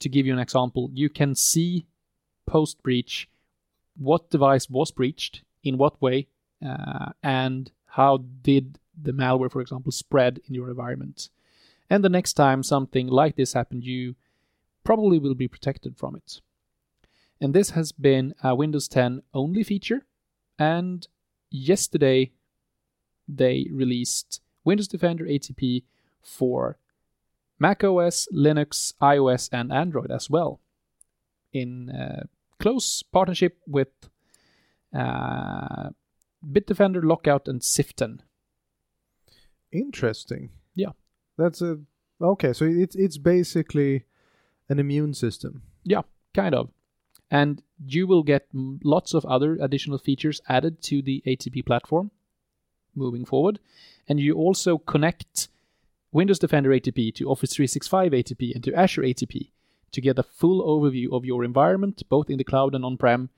to 0.00 0.08
give 0.08 0.26
you 0.26 0.32
an 0.32 0.38
example, 0.38 0.90
you 0.92 1.08
can 1.08 1.34
see 1.34 1.86
post 2.46 2.82
breach 2.82 3.28
what 3.98 4.30
device 4.30 4.70
was 4.70 4.90
breached, 4.90 5.42
in 5.62 5.78
what 5.78 6.00
way, 6.00 6.28
uh, 6.64 7.10
and 7.22 7.70
how 7.86 8.24
did 8.42 8.78
the 9.00 9.12
malware, 9.12 9.50
for 9.50 9.60
example, 9.60 9.92
spread 9.92 10.40
in 10.46 10.54
your 10.54 10.68
environment. 10.68 11.28
And 11.90 12.02
the 12.02 12.08
next 12.08 12.34
time 12.34 12.62
something 12.62 13.06
like 13.08 13.36
this 13.36 13.52
happened, 13.52 13.84
you 13.84 14.14
probably 14.82 15.18
will 15.18 15.34
be 15.34 15.48
protected 15.48 15.96
from 15.96 16.16
it. 16.16 16.40
And 17.42 17.52
this 17.54 17.70
has 17.70 17.90
been 17.90 18.34
a 18.44 18.54
Windows 18.54 18.86
10 18.86 19.22
only 19.34 19.64
feature 19.64 20.06
and 20.60 21.08
yesterday 21.50 22.30
they 23.26 23.66
released 23.72 24.40
Windows 24.64 24.86
Defender 24.86 25.24
ATP 25.24 25.82
for 26.20 26.78
Mac 27.58 27.82
OS, 27.82 28.28
Linux, 28.32 28.94
iOS, 29.02 29.48
and 29.52 29.72
Android 29.72 30.12
as 30.12 30.30
well, 30.30 30.60
in 31.52 31.90
uh, 31.90 32.26
close 32.60 33.02
partnership 33.02 33.58
with 33.66 33.88
uh, 34.94 35.90
Bitdefender, 36.48 37.02
Lookout, 37.02 37.48
and 37.48 37.60
Ziften. 37.60 38.20
Interesting. 39.72 40.50
Yeah. 40.76 40.90
That's 41.36 41.60
a 41.60 41.78
okay. 42.20 42.52
So 42.52 42.66
it's 42.66 42.94
it's 42.94 43.18
basically 43.18 44.04
an 44.68 44.78
immune 44.78 45.14
system. 45.14 45.62
Yeah, 45.82 46.02
kind 46.34 46.54
of. 46.54 46.70
And 47.32 47.62
you 47.84 48.06
will 48.06 48.22
get 48.22 48.46
lots 48.52 49.14
of 49.14 49.24
other 49.24 49.56
additional 49.60 49.96
features 49.96 50.42
added 50.50 50.82
to 50.82 51.00
the 51.00 51.22
ATP 51.26 51.64
platform 51.64 52.10
moving 52.94 53.24
forward. 53.24 53.58
And 54.06 54.20
you 54.20 54.34
also 54.34 54.76
connect 54.76 55.48
Windows 56.12 56.38
Defender 56.38 56.68
ATP 56.68 57.14
to 57.14 57.30
Office 57.30 57.54
365 57.54 58.12
ATP 58.12 58.54
and 58.54 58.62
to 58.64 58.74
Azure 58.74 59.00
ATP 59.00 59.50
to 59.92 60.00
get 60.02 60.18
a 60.18 60.22
full 60.22 60.62
overview 60.62 61.10
of 61.10 61.24
your 61.24 61.42
environment, 61.42 62.02
both 62.10 62.28
in 62.28 62.36
the 62.36 62.44
cloud 62.44 62.74
and 62.74 62.84
on 62.84 62.98
prem, 62.98 63.30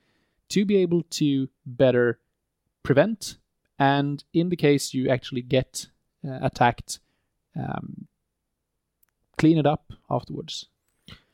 to 0.49 0.65
be 0.65 0.75
able 0.75 1.03
to 1.03 1.47
better 1.65 2.19
prevent 2.83 3.37
and, 3.79 4.23
in 4.33 4.49
the 4.49 4.55
case 4.55 4.93
you 4.93 5.09
actually 5.09 5.41
get 5.41 5.87
uh, 6.27 6.39
attacked, 6.41 6.99
um, 7.57 8.07
clean 9.37 9.57
it 9.57 9.65
up 9.65 9.91
afterwards 10.09 10.67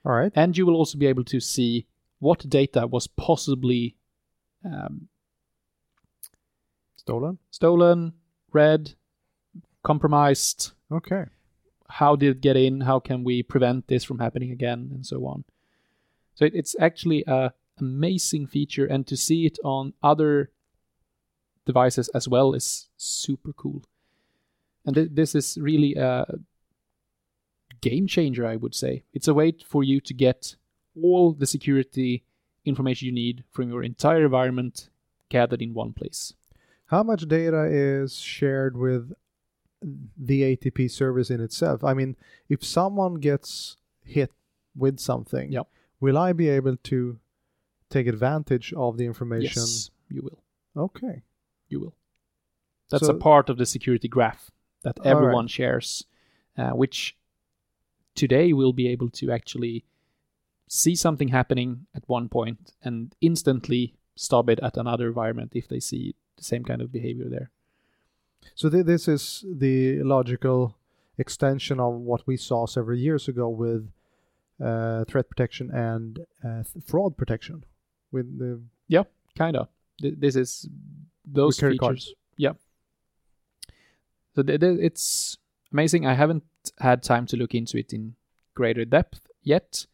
All 0.05 0.13
right. 0.13 0.31
and 0.35 0.57
you 0.57 0.65
will 0.65 0.75
also 0.75 0.97
be 0.97 1.07
able 1.07 1.23
to 1.25 1.39
see 1.39 1.85
what 2.21 2.47
data 2.47 2.85
was 2.87 3.07
possibly 3.07 3.97
um, 4.63 5.09
Stolen. 6.95 7.39
stolen, 7.49 8.13
read, 8.53 8.93
compromised. 9.83 10.73
Okay. 10.91 11.25
How 11.89 12.15
did 12.15 12.37
it 12.37 12.41
get 12.41 12.55
in? 12.55 12.81
How 12.81 12.99
can 12.99 13.23
we 13.23 13.41
prevent 13.41 13.87
this 13.87 14.03
from 14.03 14.19
happening 14.19 14.51
again, 14.51 14.91
and 14.93 15.03
so 15.05 15.25
on. 15.25 15.43
So 16.35 16.45
it, 16.45 16.53
it's 16.53 16.75
actually 16.79 17.23
a 17.25 17.53
amazing 17.79 18.45
feature, 18.47 18.85
and 18.85 19.07
to 19.07 19.17
see 19.17 19.47
it 19.47 19.57
on 19.63 19.93
other 20.03 20.51
devices 21.65 22.07
as 22.09 22.27
well 22.27 22.53
is 22.53 22.89
super 22.97 23.53
cool. 23.53 23.83
And 24.85 24.93
th- 24.93 25.09
this 25.11 25.33
is 25.33 25.57
really 25.59 25.95
a 25.95 26.25
game 27.81 28.05
changer, 28.05 28.45
I 28.45 28.57
would 28.57 28.75
say. 28.75 29.03
It's 29.11 29.27
a 29.27 29.33
way 29.33 29.53
for 29.65 29.83
you 29.83 29.99
to 30.01 30.13
get 30.13 30.55
all 31.01 31.33
the 31.33 31.45
security 31.45 32.23
information 32.65 33.07
you 33.07 33.11
need 33.11 33.43
from 33.51 33.69
your 33.69 33.83
entire 33.83 34.23
environment 34.25 34.89
gathered 35.29 35.61
in 35.61 35.73
one 35.73 35.93
place. 35.93 36.33
How 36.87 37.03
much 37.03 37.27
data 37.27 37.63
is 37.71 38.17
shared 38.17 38.75
with 38.77 39.13
the 39.81 40.41
ATP 40.55 40.91
service 40.91 41.29
in 41.31 41.39
itself? 41.41 41.83
I 41.83 41.93
mean, 41.93 42.15
if 42.49 42.63
someone 42.63 43.15
gets 43.15 43.77
hit 44.03 44.31
with 44.75 44.99
something, 44.99 45.51
Yep. 45.51 45.67
will 45.99 46.17
I 46.17 46.33
be 46.33 46.49
able 46.49 46.75
to 46.77 47.19
take 47.89 48.07
advantage 48.07 48.73
of 48.73 48.97
the 48.97 49.05
information? 49.05 49.61
Yes, 49.61 49.89
you 50.09 50.21
will. 50.21 50.43
Okay. 50.75 51.23
You 51.69 51.79
will. 51.79 51.95
That's 52.89 53.05
So- 53.07 53.15
a 53.15 53.17
part 53.19 53.49
of 53.49 53.57
the 53.57 53.65
security 53.65 54.07
graph 54.09 54.51
that 54.83 54.99
All 54.99 55.05
right. 55.05 55.11
everyone 55.11 55.47
shares, 55.47 56.05
uh, 56.57 56.71
which 56.71 57.17
today 58.15 58.51
we'll 58.53 58.73
be 58.73 58.87
able 58.89 59.09
to 59.11 59.31
actually 59.31 59.85
see 60.73 60.95
something 60.95 61.27
happening 61.29 61.85
at 61.93 62.03
one 62.07 62.29
point 62.29 62.71
and 62.81 63.13
instantly 63.19 63.93
stop 64.15 64.49
it 64.49 64.59
at 64.63 64.77
another 64.77 65.07
environment 65.07 65.51
if 65.53 65.67
they 65.67 65.79
see 65.81 66.15
the 66.37 66.43
same 66.43 66.63
kind 66.63 66.81
of 66.81 66.91
behavior 66.91 67.27
there. 67.29 67.49
So 68.55 68.69
th- 68.69 68.85
this 68.85 69.07
is 69.07 69.43
the 69.65 70.01
logical 70.03 70.77
extension 71.17 71.79
of 71.79 71.93
what 71.95 72.25
we 72.25 72.37
saw 72.37 72.65
several 72.67 72.97
years 72.97 73.27
ago 73.27 73.49
with 73.49 73.89
uh, 74.63 75.03
threat 75.05 75.27
protection 75.29 75.69
and 75.71 76.19
uh, 76.43 76.63
th- 76.63 76.85
fraud 76.85 77.17
protection. 77.17 77.65
With 78.11 78.39
the 78.39 78.61
yeah, 78.87 79.03
Kind 79.37 79.57
of. 79.57 79.67
Th- 80.01 80.15
This 80.17 80.35
is 80.35 80.69
those 81.25 81.59
features. 81.59 81.79
cards. 81.79 82.13
Yeah. 82.37 82.53
So 84.35 84.43
it's 84.47 85.37
amazing. 85.73 86.05
I 86.07 86.13
haven't 86.13 86.43
had 86.79 87.03
time 87.03 87.25
to 87.27 87.35
look 87.37 87.53
into 87.53 87.77
it 87.77 87.91
in 87.93 88.15
greater 88.55 88.85
depth 88.85 89.27
yet. 89.43 89.85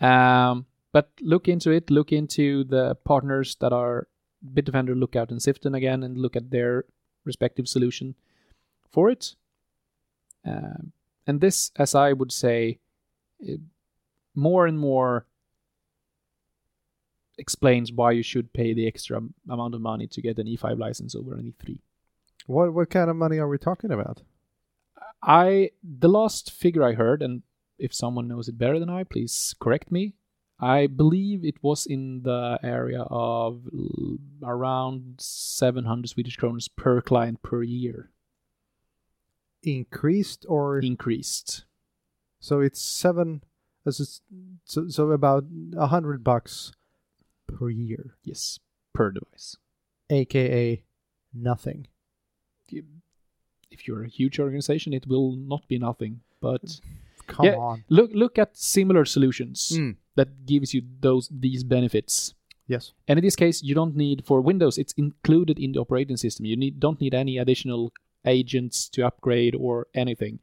Um, 0.00 0.66
but 0.92 1.10
look 1.20 1.48
into 1.48 1.70
it. 1.70 1.90
Look 1.90 2.12
into 2.12 2.64
the 2.64 2.94
partners 3.04 3.56
that 3.60 3.72
are 3.72 4.08
Bitdefender, 4.54 4.98
Lookout, 4.98 5.30
and 5.30 5.40
Ziften 5.40 5.76
again, 5.76 6.02
and 6.02 6.16
look 6.16 6.36
at 6.36 6.50
their 6.50 6.84
respective 7.24 7.68
solution 7.68 8.14
for 8.90 9.10
it. 9.10 9.34
Um, 10.44 10.92
and 11.26 11.40
this, 11.40 11.70
as 11.76 11.94
I 11.94 12.12
would 12.12 12.32
say, 12.32 12.78
eh, 13.46 13.56
more 14.34 14.66
and 14.66 14.78
more 14.78 15.26
explains 17.36 17.92
why 17.92 18.12
you 18.12 18.22
should 18.22 18.52
pay 18.52 18.74
the 18.74 18.86
extra 18.86 19.20
amount 19.48 19.74
of 19.74 19.80
money 19.80 20.06
to 20.08 20.22
get 20.22 20.38
an 20.38 20.46
E5 20.46 20.78
license 20.78 21.14
over 21.14 21.34
an 21.34 21.46
E 21.46 21.54
E3. 21.64 21.78
what 22.46 22.72
what 22.72 22.90
kind 22.90 23.10
of 23.10 23.16
money 23.16 23.38
are 23.38 23.48
we 23.48 23.58
talking 23.58 23.92
about? 23.92 24.22
I 25.22 25.70
the 25.82 26.08
last 26.08 26.50
figure 26.50 26.82
I 26.82 26.94
heard, 26.94 27.22
and 27.22 27.42
if 27.78 27.94
someone 27.94 28.28
knows 28.28 28.48
it 28.48 28.58
better 28.58 28.78
than 28.78 28.90
I, 28.90 29.04
please 29.04 29.54
correct 29.60 29.90
me. 29.92 30.14
I 30.60 30.88
believe 30.88 31.44
it 31.44 31.62
was 31.62 31.86
in 31.86 32.22
the 32.22 32.58
area 32.62 33.02
of 33.02 33.62
around 34.42 35.14
700 35.20 36.08
Swedish 36.08 36.36
kroners 36.36 36.68
per 36.74 37.00
client 37.00 37.42
per 37.42 37.62
year 37.62 38.10
Increased 39.62 40.46
or 40.48 40.78
increased. 40.78 41.64
so 42.40 42.60
it's 42.60 42.80
seven? 42.80 43.42
So, 44.64 44.88
so 44.88 45.10
about 45.10 45.44
a 45.76 45.86
hundred 45.88 46.22
bucks 46.22 46.72
per 47.46 47.68
year, 47.70 48.16
Yes, 48.22 48.60
per 48.92 49.10
device. 49.10 49.56
aka 50.10 50.82
nothing. 51.34 51.86
If 53.70 53.86
you're 53.88 54.04
a 54.04 54.08
huge 54.08 54.38
organization, 54.38 54.92
it 54.92 55.06
will 55.06 55.32
not 55.36 55.66
be 55.68 55.78
nothing. 55.78 56.20
But 56.40 56.80
Come 57.28 57.46
Yeah. 57.46 57.56
on. 57.56 57.84
look 57.88 58.10
look 58.14 58.38
at 58.38 58.56
similar 58.56 59.04
solutions 59.04 59.72
Mm. 59.78 59.96
that 60.16 60.28
gives 60.46 60.74
you 60.74 60.82
those 61.00 61.28
these 61.40 61.62
benefits. 61.64 62.34
Yes. 62.66 62.92
And 63.08 63.18
in 63.18 63.24
this 63.24 63.36
case, 63.36 63.62
you 63.62 63.74
don't 63.74 63.96
need 63.96 64.24
for 64.26 64.40
Windows. 64.42 64.76
It's 64.78 64.92
included 64.96 65.58
in 65.58 65.72
the 65.72 65.80
operating 65.80 66.16
system. 66.18 66.44
You 66.46 66.56
need 66.56 66.80
don't 66.80 67.00
need 67.00 67.14
any 67.14 67.38
additional 67.38 67.92
agents 68.24 68.88
to 68.90 69.06
upgrade 69.06 69.54
or 69.54 69.86
anything. 69.94 70.38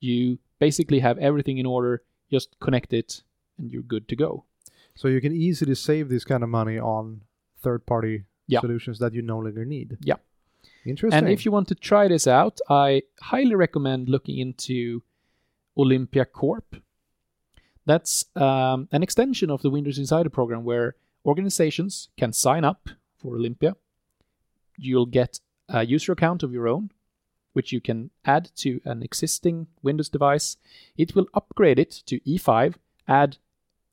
You 0.00 0.38
basically 0.58 1.00
have 1.00 1.18
everything 1.18 1.58
in 1.58 1.66
order. 1.66 2.02
Just 2.30 2.48
connect 2.60 2.92
it, 2.92 3.22
and 3.58 3.70
you're 3.72 3.82
good 3.94 4.06
to 4.08 4.16
go. 4.16 4.44
So 4.94 5.08
you 5.08 5.20
can 5.20 5.32
easily 5.32 5.74
save 5.74 6.08
this 6.08 6.24
kind 6.24 6.42
of 6.42 6.48
money 6.50 6.78
on 6.78 7.22
third-party 7.62 8.24
Yeah. 8.46 8.60
solutions 8.60 8.98
that 8.98 9.14
you 9.14 9.22
no 9.22 9.38
longer 9.38 9.64
need. 9.64 9.96
Yeah. 10.04 10.16
Interesting. 10.84 11.18
And 11.18 11.28
if 11.32 11.44
you 11.44 11.52
want 11.52 11.68
to 11.68 11.74
try 11.74 12.08
this 12.08 12.26
out, 12.26 12.60
I 12.68 13.02
highly 13.20 13.54
recommend 13.54 14.08
looking 14.08 14.38
into 14.38 15.02
Olympia 15.80 16.24
Corp. 16.24 16.76
That's 17.86 18.26
um, 18.36 18.88
an 18.92 19.02
extension 19.02 19.50
of 19.50 19.62
the 19.62 19.70
Windows 19.70 19.98
Insider 19.98 20.30
program 20.30 20.64
where 20.64 20.96
organizations 21.24 22.08
can 22.18 22.32
sign 22.32 22.64
up 22.64 22.90
for 23.16 23.34
Olympia. 23.34 23.76
You'll 24.76 25.06
get 25.06 25.40
a 25.68 25.84
user 25.84 26.12
account 26.12 26.42
of 26.42 26.52
your 26.52 26.68
own, 26.68 26.90
which 27.52 27.72
you 27.72 27.80
can 27.80 28.10
add 28.24 28.50
to 28.56 28.80
an 28.84 29.02
existing 29.02 29.66
Windows 29.82 30.08
device. 30.08 30.56
It 30.96 31.14
will 31.14 31.26
upgrade 31.34 31.78
it 31.78 31.90
to 32.06 32.20
E5, 32.20 32.74
add 33.08 33.38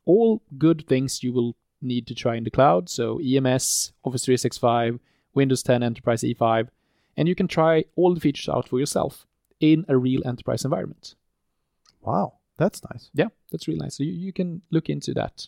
all 0.05 0.41
good 0.57 0.85
things 0.87 1.23
you 1.23 1.33
will 1.33 1.55
need 1.81 2.07
to 2.07 2.15
try 2.15 2.35
in 2.35 2.43
the 2.43 2.51
cloud. 2.51 2.89
So 2.89 3.19
EMS, 3.19 3.93
Office 4.03 4.25
365, 4.25 4.99
Windows 5.33 5.63
10 5.63 5.83
Enterprise 5.83 6.21
E5, 6.21 6.69
and 7.15 7.27
you 7.27 7.35
can 7.35 7.47
try 7.47 7.85
all 7.95 8.13
the 8.13 8.19
features 8.19 8.49
out 8.49 8.67
for 8.67 8.79
yourself 8.79 9.25
in 9.59 9.85
a 9.87 9.97
real 9.97 10.21
enterprise 10.25 10.63
environment. 10.63 11.15
Wow, 12.07 12.33
that's 12.57 12.81
nice. 12.91 13.09
Yeah, 13.13 13.29
that's 13.51 13.67
really 13.67 13.79
nice. 13.79 13.95
So 13.97 14.03
you, 14.03 14.13
you 14.13 14.33
can 14.33 14.61
look 14.71 14.89
into 14.89 15.13
that. 15.13 15.47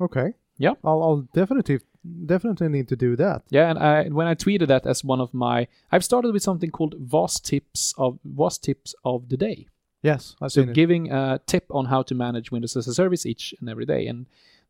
Okay. 0.00 0.34
Yeah. 0.58 0.74
I'll, 0.84 1.02
I'll 1.02 1.28
definitely 1.32 1.80
definitely 2.26 2.68
need 2.68 2.88
to 2.88 2.96
do 2.96 3.16
that. 3.16 3.42
Yeah, 3.50 3.68
and 3.70 3.78
I, 3.78 4.04
when 4.08 4.26
I 4.28 4.34
tweeted 4.34 4.68
that 4.68 4.86
as 4.86 5.02
one 5.02 5.20
of 5.20 5.34
my, 5.34 5.66
I've 5.90 6.04
started 6.04 6.32
with 6.32 6.42
something 6.42 6.70
called 6.70 6.94
WaaS 7.10 7.40
tips 7.42 7.94
of 7.98 8.18
WaaS 8.24 8.58
tips 8.60 8.94
of 9.04 9.28
the 9.28 9.36
day. 9.36 9.66
Yes, 10.02 10.36
I've 10.40 10.52
so 10.52 10.60
seen 10.62 10.70
it. 10.70 10.74
giving 10.74 11.10
a 11.10 11.40
tip 11.46 11.64
on 11.70 11.86
how 11.86 12.02
to 12.04 12.14
manage 12.14 12.50
Windows 12.52 12.76
as 12.76 12.86
a 12.86 12.94
service 12.94 13.26
each 13.26 13.54
and 13.60 13.68
every 13.68 13.86
day. 13.86 14.06
And 14.06 14.26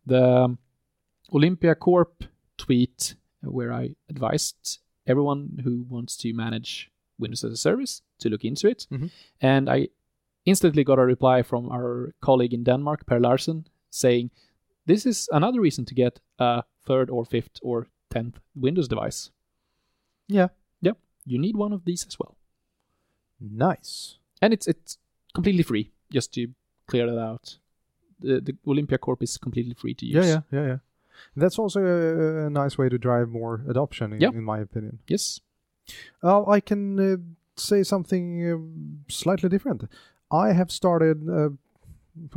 the 0.07 0.25
um, 0.45 0.59
Olympia 1.35 1.75
Corp 1.75 2.25
tweet 2.57 3.15
where 3.43 3.73
I 3.73 3.91
advised 4.09 4.79
everyone 5.07 5.61
who 5.63 5.85
wants 5.89 6.17
to 6.19 6.33
manage 6.33 6.91
Windows 7.19 7.45
as 7.45 7.53
a 7.53 7.57
service 7.57 8.03
to 8.21 8.29
look 8.31 8.45
into 8.45 8.67
it. 8.69 8.87
Mhm. 8.91 9.11
And 9.41 9.69
I 9.69 9.89
instantly 10.47 10.85
got 10.85 10.99
a 10.99 11.05
reply 11.05 11.43
from 11.43 11.69
our 11.71 12.15
colleague 12.21 12.55
in 12.55 12.65
Denmark, 12.65 13.05
Per 13.07 13.19
Larsen, 13.21 13.67
saying, 13.91 14.31
This 14.87 15.05
is 15.07 15.29
another 15.33 15.61
reason 15.61 15.85
to 15.85 15.95
get 15.95 16.21
a 16.39 16.63
third 16.87 17.11
or 17.11 17.25
fifth 17.25 17.59
or 17.63 17.87
tenth 18.11 18.39
Windows 18.55 18.89
device. 18.89 19.31
Yeah. 20.29 20.49
Yep. 20.81 20.97
You 21.27 21.39
need 21.41 21.57
one 21.57 21.75
of 21.75 21.85
these 21.85 22.07
as 22.07 22.19
well. 22.19 22.37
Nice. 23.41 24.19
And 24.43 24.53
it's 24.53 24.67
it's 24.67 24.99
completely 25.35 25.63
free, 25.63 25.91
just 26.15 26.33
to 26.35 26.49
clear 26.87 27.07
that 27.07 27.19
out. 27.21 27.59
The, 28.21 28.41
the 28.41 28.57
Olympia 28.67 28.99
Corp 28.99 29.23
is 29.23 29.39
completely 29.39 29.75
free 29.75 29.95
to 29.95 30.07
use. 30.07 30.15
Yeah, 30.27 30.41
yeah, 30.53 30.61
yeah, 30.61 30.67
yeah. 30.67 30.79
That's 31.37 31.59
also 31.59 31.81
a, 31.81 32.47
a 32.47 32.51
nice 32.51 32.79
way 32.79 32.89
to 32.89 32.99
drive 32.99 33.29
more 33.29 33.63
adoption, 33.69 34.13
in, 34.13 34.21
Yeah. 34.21 34.31
in 34.31 34.45
my 34.45 34.61
opinion. 34.61 34.99
Yes. 35.09 35.41
Uh, 36.23 36.45
I 36.57 36.61
can 36.61 36.99
uh, 36.99 37.17
say 37.57 37.83
something 37.85 38.25
uh, 38.53 39.13
slightly 39.13 39.49
different. 39.49 39.85
I 40.31 40.53
have 40.53 40.71
started. 40.71 41.29
Uh, 41.29 41.51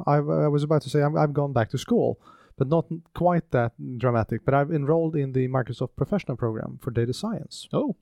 I've, 0.05 0.29
I 0.29 0.47
was 0.47 0.63
about 0.63 0.81
to 0.83 0.89
say 0.89 1.01
I'm, 1.01 1.17
I've 1.17 1.33
gone 1.33 1.53
back 1.53 1.69
to 1.69 1.77
school, 1.77 2.19
but 2.57 2.67
not 2.67 2.85
quite 3.13 3.51
that 3.51 3.71
dramatic. 3.97 4.43
But 4.45 4.53
I've 4.53 4.71
enrolled 4.71 5.15
in 5.15 5.31
the 5.31 5.47
Microsoft 5.47 5.95
Professional 5.95 6.37
Program 6.37 6.79
for 6.81 6.91
data 6.91 7.13
science, 7.13 7.67
Oh, 7.73 7.95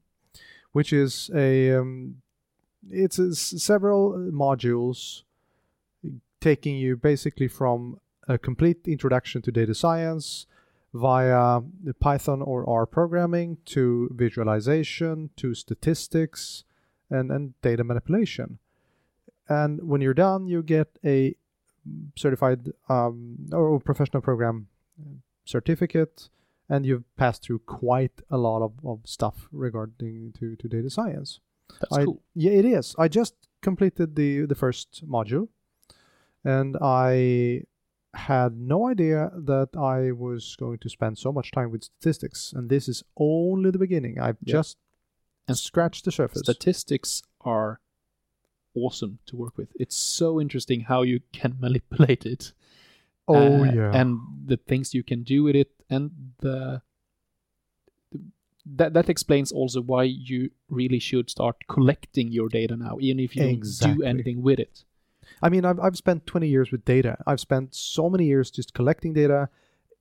which 0.71 0.91
is 0.91 1.29
a 1.33 1.75
um, 1.75 2.21
it's 2.89 3.19
a 3.19 3.29
s- 3.29 3.53
several 3.57 4.13
modules 4.31 5.23
taking 6.39 6.75
you 6.75 6.95
basically 6.95 7.47
from 7.47 7.99
a 8.27 8.37
complete 8.37 8.87
introduction 8.87 9.41
to 9.41 9.51
data 9.51 9.73
science 9.73 10.45
via 10.93 11.61
the 11.83 11.93
Python 11.93 12.41
or 12.41 12.67
R 12.69 12.85
programming 12.85 13.57
to 13.65 14.09
visualization 14.13 15.29
to 15.37 15.53
statistics 15.53 16.63
and, 17.09 17.31
and 17.31 17.53
data 17.61 17.83
manipulation. 17.83 18.59
And 19.49 19.81
when 19.87 20.01
you're 20.01 20.13
done, 20.13 20.47
you 20.47 20.61
get 20.63 20.89
a 21.05 21.35
certified 22.15 22.71
um, 22.89 23.37
or 23.51 23.79
professional 23.79 24.21
program 24.21 24.67
certificate, 25.45 26.29
and 26.69 26.85
you've 26.85 27.05
passed 27.15 27.43
through 27.43 27.59
quite 27.59 28.21
a 28.29 28.37
lot 28.37 28.61
of, 28.61 28.73
of 28.85 28.99
stuff 29.05 29.47
regarding 29.51 30.33
to, 30.39 30.55
to 30.57 30.67
data 30.67 30.89
science. 30.89 31.39
that's 31.79 31.93
I- 31.97 32.05
cool. 32.05 32.21
Yeah, 32.35 32.51
it 32.51 32.65
is. 32.65 32.95
I 32.97 33.07
just 33.07 33.35
completed 33.61 34.15
the 34.15 34.45
the 34.45 34.55
first 34.55 35.03
module, 35.07 35.47
and 36.43 36.75
I 36.81 37.63
had 38.13 38.57
no 38.57 38.87
idea 38.87 39.31
that 39.35 39.69
I 39.77 40.11
was 40.11 40.55
going 40.57 40.79
to 40.79 40.89
spend 40.89 41.17
so 41.17 41.31
much 41.31 41.51
time 41.51 41.71
with 41.71 41.83
statistics. 41.83 42.51
And 42.55 42.69
this 42.69 42.87
is 42.87 43.03
only 43.15 43.69
the 43.71 43.77
beginning. 43.77 44.19
I've 44.19 44.37
Yeah. 44.43 44.53
just 44.57 44.77
And 45.47 45.57
scratched 45.57 46.03
the 46.05 46.11
surface. 46.11 46.41
Statistics 46.41 47.21
are 47.41 47.79
awesome 48.83 49.19
to 49.27 49.35
work 49.35 49.57
with. 49.57 49.69
It's 49.75 49.95
so 49.95 50.39
interesting 50.39 50.81
how 50.81 51.01
you 51.03 51.21
can 51.33 51.55
manipulate 51.65 52.25
it. 52.25 52.53
oh 53.27 53.63
uh, 53.63 53.71
yeah, 53.71 53.91
and 53.93 54.19
the 54.45 54.57
things 54.57 54.93
you 54.93 55.03
can 55.03 55.23
do 55.23 55.43
with 55.43 55.55
it 55.55 55.71
and 55.89 56.11
the 56.39 56.81
that 58.77 58.93
that 58.93 59.09
explains 59.09 59.51
also 59.51 59.81
why 59.81 60.03
you 60.03 60.49
really 60.69 60.99
should 60.99 61.29
start 61.29 61.55
collecting 61.67 62.31
your 62.37 62.49
data 62.49 62.75
now 62.75 62.97
even 62.99 63.19
if 63.19 63.35
you 63.35 63.43
don't 63.43 63.95
do 63.95 64.03
anything 64.03 64.41
with 64.41 64.59
it 64.59 64.83
I 65.41 65.49
mean, 65.49 65.65
I've 65.65 65.79
I've 65.79 65.97
spent 65.97 66.25
20 66.25 66.47
years 66.47 66.71
with 66.71 66.85
data. 66.85 67.17
I've 67.25 67.39
spent 67.39 67.75
so 67.75 68.09
many 68.09 68.25
years 68.25 68.51
just 68.51 68.73
collecting 68.73 69.13
data. 69.13 69.49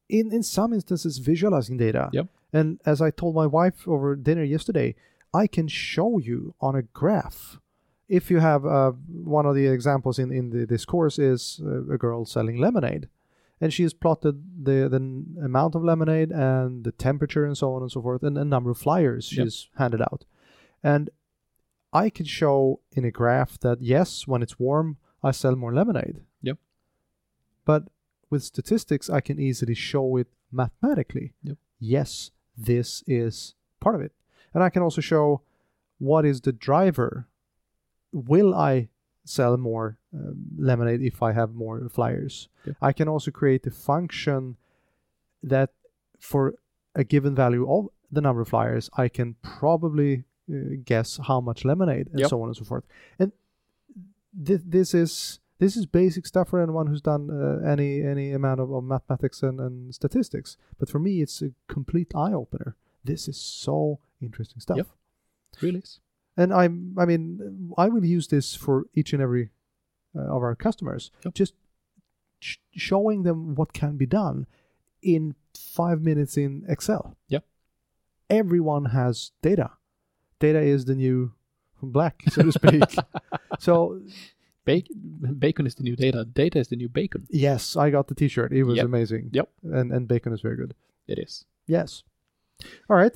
In 0.08 0.32
in 0.32 0.42
some 0.42 0.72
instances, 0.72 1.18
visualizing 1.18 1.76
data. 1.76 2.10
Yep. 2.12 2.26
And 2.52 2.80
as 2.86 3.02
I 3.02 3.10
told 3.10 3.34
my 3.34 3.46
wife 3.46 3.86
over 3.88 4.14
dinner 4.16 4.44
yesterday, 4.44 4.94
I 5.34 5.46
can 5.46 5.68
show 5.68 6.18
you 6.18 6.54
on 6.60 6.76
a 6.76 6.82
graph. 6.82 7.58
If 8.08 8.30
you 8.30 8.38
have 8.38 8.64
uh, 8.64 8.92
one 8.92 9.46
of 9.46 9.54
the 9.54 9.66
examples 9.66 10.18
in 10.18 10.30
in 10.32 10.50
the, 10.50 10.66
this 10.66 10.84
course 10.84 11.18
is 11.18 11.60
uh, 11.64 11.92
a 11.92 11.98
girl 11.98 12.24
selling 12.24 12.58
lemonade, 12.58 13.08
and 13.60 13.72
she 13.72 13.82
has 13.82 13.94
plotted 13.94 14.64
the 14.64 14.88
the 14.88 14.96
amount 15.44 15.74
of 15.74 15.82
lemonade 15.82 16.30
and 16.30 16.84
the 16.84 16.92
temperature 16.92 17.44
and 17.44 17.56
so 17.58 17.74
on 17.74 17.82
and 17.82 17.90
so 17.90 18.00
forth, 18.02 18.22
and 18.22 18.38
a 18.38 18.44
number 18.44 18.70
of 18.70 18.78
flyers 18.78 19.32
Yep. 19.32 19.44
she's 19.46 19.68
handed 19.76 20.00
out, 20.00 20.24
and 20.82 21.10
I 21.92 22.10
can 22.10 22.26
show 22.26 22.80
in 22.92 23.04
a 23.04 23.10
graph 23.10 23.58
that 23.60 23.80
yes, 23.80 24.26
when 24.26 24.42
it's 24.42 24.58
warm, 24.58 24.96
I 25.22 25.32
sell 25.32 25.56
more 25.56 25.72
lemonade. 25.74 26.20
Yep. 26.42 26.58
But 27.64 27.84
with 28.30 28.42
statistics, 28.44 29.08
I 29.10 29.20
can 29.20 29.38
easily 29.40 29.74
show 29.74 30.16
it 30.16 30.28
mathematically. 30.52 31.32
Yep. 31.42 31.56
Yes, 31.80 32.30
this 32.56 33.02
is 33.06 33.54
part 33.80 33.94
of 33.94 34.00
it. 34.00 34.12
And 34.54 34.62
I 34.62 34.70
can 34.70 34.82
also 34.82 35.00
show 35.00 35.42
what 35.98 36.24
is 36.24 36.40
the 36.40 36.52
driver. 36.52 37.26
Will 38.12 38.54
I 38.54 38.88
sell 39.24 39.56
more 39.56 39.98
um, 40.14 40.36
lemonade 40.58 41.02
if 41.02 41.22
I 41.22 41.32
have 41.32 41.54
more 41.54 41.88
flyers? 41.88 42.48
Yep. 42.64 42.76
I 42.80 42.92
can 42.92 43.08
also 43.08 43.30
create 43.30 43.66
a 43.66 43.70
function 43.70 44.56
that 45.42 45.70
for 46.20 46.54
a 46.94 47.04
given 47.04 47.34
value 47.34 47.70
of 47.70 47.88
the 48.10 48.20
number 48.20 48.40
of 48.42 48.48
flyers, 48.48 48.88
I 48.96 49.08
can 49.08 49.34
probably 49.42 50.24
uh, 50.50 50.76
guess 50.84 51.18
how 51.26 51.40
much 51.40 51.64
lemonade 51.64 52.08
and 52.10 52.20
Yep. 52.20 52.30
so 52.30 52.40
on 52.42 52.48
and 52.48 52.56
so 52.56 52.64
forth. 52.64 52.84
And 53.18 53.32
thi- 54.44 54.60
this 54.64 54.94
is 54.94 55.40
this 55.58 55.76
is 55.76 55.86
basic 55.86 56.26
stuff 56.26 56.50
for 56.50 56.60
anyone 56.62 56.86
who's 56.86 57.00
done 57.02 57.30
uh, 57.30 57.66
any 57.66 58.02
any 58.02 58.32
amount 58.32 58.60
of, 58.60 58.70
of 58.72 58.84
mathematics 58.84 59.42
and, 59.42 59.58
and 59.60 59.94
statistics. 59.94 60.56
But 60.78 60.88
for 60.88 60.98
me, 60.98 61.20
it's 61.22 61.42
a 61.42 61.50
complete 61.68 62.12
eye 62.14 62.32
opener. 62.32 62.76
This 63.04 63.28
is 63.28 63.36
so 63.40 63.98
interesting 64.20 64.60
stuff. 64.60 64.76
Yep. 64.78 64.86
really 65.62 65.78
is 65.80 66.00
And 66.36 66.52
I'm 66.52 66.94
I 66.98 67.04
mean 67.06 67.72
I 67.78 67.88
will 67.88 68.04
use 68.04 68.28
this 68.28 68.54
for 68.54 68.84
each 68.94 69.12
and 69.12 69.22
every 69.22 69.50
uh, 70.14 70.20
of 70.36 70.42
our 70.42 70.54
customers. 70.54 71.10
Yep. 71.24 71.34
Just 71.34 71.54
sh- 72.40 72.58
showing 72.74 73.22
them 73.22 73.54
what 73.54 73.72
can 73.72 73.96
be 73.96 74.06
done 74.06 74.46
in 75.02 75.34
five 75.56 76.00
minutes 76.02 76.36
in 76.36 76.64
Excel. 76.68 77.16
Yep. 77.28 77.44
Everyone 78.28 78.86
has 78.86 79.32
data. 79.42 79.70
Data 80.38 80.60
is 80.60 80.84
the 80.84 80.94
new 80.94 81.32
black, 81.82 82.22
so 82.28 82.42
to 82.42 82.52
speak. 82.52 82.82
so 83.58 84.00
Bacon, 84.64 85.36
bacon 85.38 85.64
is 85.66 85.76
the 85.76 85.84
new 85.84 85.94
data 85.94 86.24
data 86.24 86.58
is 86.58 86.66
the 86.68 86.76
new 86.76 86.88
bacon 86.88 87.24
Yes, 87.30 87.76
I 87.76 87.90
got 87.90 88.08
the 88.08 88.16
T-shirt. 88.16 88.52
It 88.52 88.64
was 88.64 88.76
Yep. 88.78 88.84
amazing. 88.84 89.30
Yep. 89.32 89.48
And 89.62 89.92
and 89.92 90.08
bacon 90.08 90.32
is 90.32 90.40
very 90.40 90.56
good. 90.56 90.74
it 91.06 91.18
is 91.18 91.44
Yes. 91.68 92.02
All 92.90 92.96
right. 92.96 93.14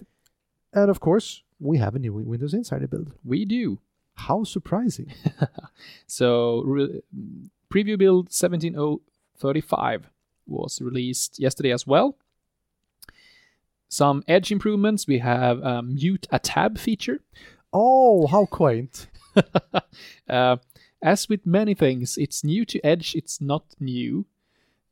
And 0.72 0.90
of 0.90 1.00
course, 1.00 1.42
we 1.60 1.78
have 1.78 1.94
a 1.94 1.98
new 1.98 2.12
Windows 2.12 2.54
Insider 2.54 2.86
build. 2.88 3.12
we 3.24 3.44
do 3.44 3.78
How 4.14 4.44
surprising! 4.44 5.12
so 6.06 6.62
re- 6.62 7.02
preview 7.72 7.98
build 7.98 8.32
17035 8.32 10.10
was 10.46 10.80
released 10.80 11.38
yesterday 11.38 11.72
as 11.72 11.86
well 11.86 12.16
some 13.88 14.24
edge 14.26 14.50
improvements 14.50 15.06
we 15.06 15.18
have 15.18 15.58
a 15.62 15.82
mute 15.82 16.26
a 16.30 16.38
tab 16.38 16.78
feature 16.78 17.20
Oh, 17.72 18.26
how 18.26 18.46
quaint! 18.46 19.06
uh, 20.28 20.56
as 21.02 21.28
with 21.28 21.46
many 21.46 21.74
things, 21.74 22.18
it's 22.18 22.42
new 22.44 22.64
to 22.66 22.80
Edge, 22.84 23.14
it's 23.14 23.40
not 23.40 23.64
new. 23.78 24.26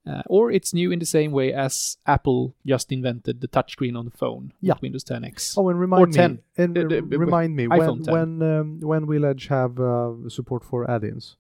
Uh, 0.07 0.23
or 0.27 0.51
it's 0.51 0.73
new 0.73 0.91
in 0.91 0.99
the 1.01 1.05
same 1.07 1.33
way 1.33 1.53
as 1.53 1.99
Apple 2.07 2.55
just 2.65 2.91
invented 2.91 3.41
the 3.43 3.49
touchscreen 3.49 3.95
on 3.99 4.07
the 4.07 4.11
phone 4.11 4.53
Yeah. 4.63 4.73
with 4.75 4.83
Windows 4.83 5.05
10X. 5.05 5.55
Oh, 5.59 5.69
and 5.69 5.79
remind 5.79 6.15
10. 6.15 6.33
me. 6.33 6.39
And 6.57 6.79
Uh, 6.79 6.81
uh, 6.81 6.89
the- 6.89 7.01
the- 7.03 7.19
remind 7.19 7.55
me 7.57 7.69
when 7.69 8.03
10. 8.05 8.13
when 8.15 8.43
um, 8.43 8.81
when 8.81 9.07
will 9.07 9.25
Edge 9.27 9.49
have 9.49 9.79
uh, 9.79 10.15
support 10.29 10.65
for 10.65 10.91
add-ins? 10.91 11.37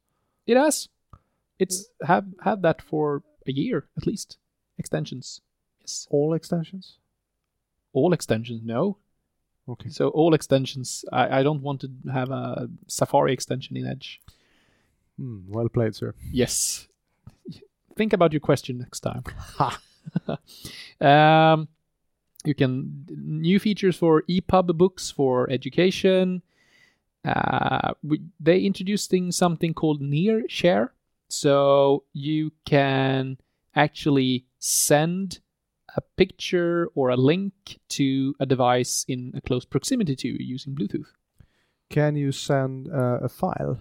It 0.47 0.57
has. 0.57 0.88
It's 1.59 1.88
have 2.03 2.27
had 2.42 2.62
that 2.62 2.83
for 2.83 3.23
a 3.47 3.53
year 3.53 3.88
at 3.97 4.07
least. 4.07 4.37
Extensions. 4.77 5.40
Yes. 5.81 6.07
All 6.11 6.35
extensions. 6.35 6.99
All 7.94 8.12
extensions, 8.12 8.62
no. 8.62 8.99
Okay. 9.66 9.88
So 9.88 10.09
all 10.11 10.35
extensions. 10.35 11.05
I, 11.11 11.40
I 11.40 11.42
don't 11.42 11.62
want 11.62 11.81
to 11.81 11.90
have 12.12 12.31
a 12.31 12.68
Safari 12.87 13.33
extension 13.33 13.77
in 13.77 13.87
Edge. 13.87 14.21
Hmm, 15.16 15.40
well 15.49 15.68
played, 15.68 15.94
sir. 15.94 16.14
Yes. 16.31 16.87
Think 17.98 18.12
about 18.12 18.32
your 18.32 18.40
question 18.40 18.78
next 18.78 19.00
time. 19.00 19.24
um, 21.00 21.68
you 22.44 22.54
can 22.54 23.06
new 23.11 23.58
features 23.58 23.96
for 23.96 24.22
EPUB 24.28 24.78
books 24.78 25.11
for 25.11 25.50
education. 25.50 26.42
Uh, 27.24 27.92
we, 28.02 28.22
they 28.38 28.61
introducing 28.61 29.32
something 29.32 29.74
called 29.74 30.00
Near 30.00 30.44
Share, 30.48 30.92
so 31.28 32.04
you 32.12 32.52
can 32.64 33.37
actually 33.74 34.46
send 34.61 35.40
a 35.96 36.00
picture 36.16 36.88
or 36.94 37.11
a 37.11 37.16
link 37.16 37.80
to 37.88 38.34
a 38.38 38.46
device 38.46 39.04
in 39.08 39.32
a 39.34 39.40
close 39.40 39.64
proximity 39.64 40.14
to 40.14 40.28
you 40.28 40.37
using 40.38 40.74
Bluetooth. 40.74 41.11
Can 41.90 42.14
you 42.16 42.32
send 42.32 42.88
uh, 42.92 43.18
a 43.22 43.28
file? 43.28 43.80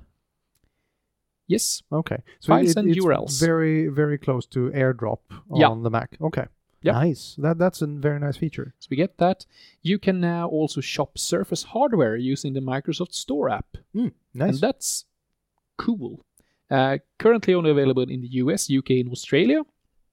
Yes, 1.48 1.82
Okay. 1.92 2.18
So 2.40 2.48
Files 2.54 2.76
and 2.76 2.90
it's 2.90 3.00
URLs. 3.06 3.40
very 3.40 3.88
very 3.88 4.18
close 4.18 4.46
to 4.48 4.70
AirDrop 4.72 5.20
on 5.50 5.60
Yeah. 5.62 5.74
the 5.82 5.90
Mac. 5.90 6.18
Okay. 6.22 6.46
Yep. 6.84 6.94
Nice. 6.96 7.36
That 7.38 7.58
that's 7.58 7.82
a 7.82 7.88
very 7.88 8.20
nice 8.20 8.38
feature. 8.38 8.74
So 8.80 8.88
we 8.92 8.98
get 8.98 9.18
that. 9.18 9.46
You 9.82 9.98
can 9.98 10.20
now 10.20 10.48
also 10.50 10.82
shop 10.82 11.18
Surface 11.18 11.64
hardware 11.64 12.16
using 12.16 12.54
the 12.54 12.60
Microsoft 12.62 13.14
Store 13.14 13.50
app. 13.50 13.78
Hmm, 13.94 14.10
nice. 14.34 14.50
And 14.50 14.60
that's 14.62 15.06
cool. 15.78 16.24
Uh, 16.70 16.98
currently 17.18 17.54
only 17.54 17.72
available 17.72 18.04
in 18.04 18.22
the 18.22 18.28
US, 18.44 18.70
UK, 18.70 18.90
and 19.00 19.10
Australia, 19.12 19.62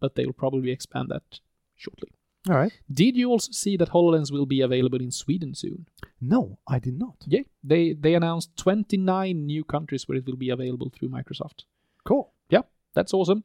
but 0.00 0.14
they'll 0.14 0.32
probably 0.32 0.70
expand 0.70 1.08
that 1.10 1.40
shortly. 1.76 2.10
All 2.48 2.56
right. 2.56 2.72
Did 2.92 3.16
you 3.16 3.30
also 3.30 3.52
see 3.52 3.76
that 3.78 3.90
HoloLens 3.90 4.30
will 4.30 4.44
be 4.46 4.60
available 4.60 5.00
in 5.00 5.10
Sweden 5.10 5.54
soon? 5.54 5.86
No, 6.20 6.58
I 6.68 6.78
did 6.78 6.98
not. 6.98 7.16
Yeah, 7.26 7.42
they 7.62 7.94
they 7.94 8.14
announced 8.14 8.56
29 8.56 9.46
new 9.46 9.64
countries 9.64 10.06
where 10.06 10.18
it 10.18 10.26
will 10.26 10.36
be 10.36 10.50
available 10.50 10.90
through 10.90 11.08
Microsoft. 11.08 11.64
Cool. 12.04 12.32
Yeah, 12.50 12.62
that's 12.92 13.14
awesome. 13.14 13.44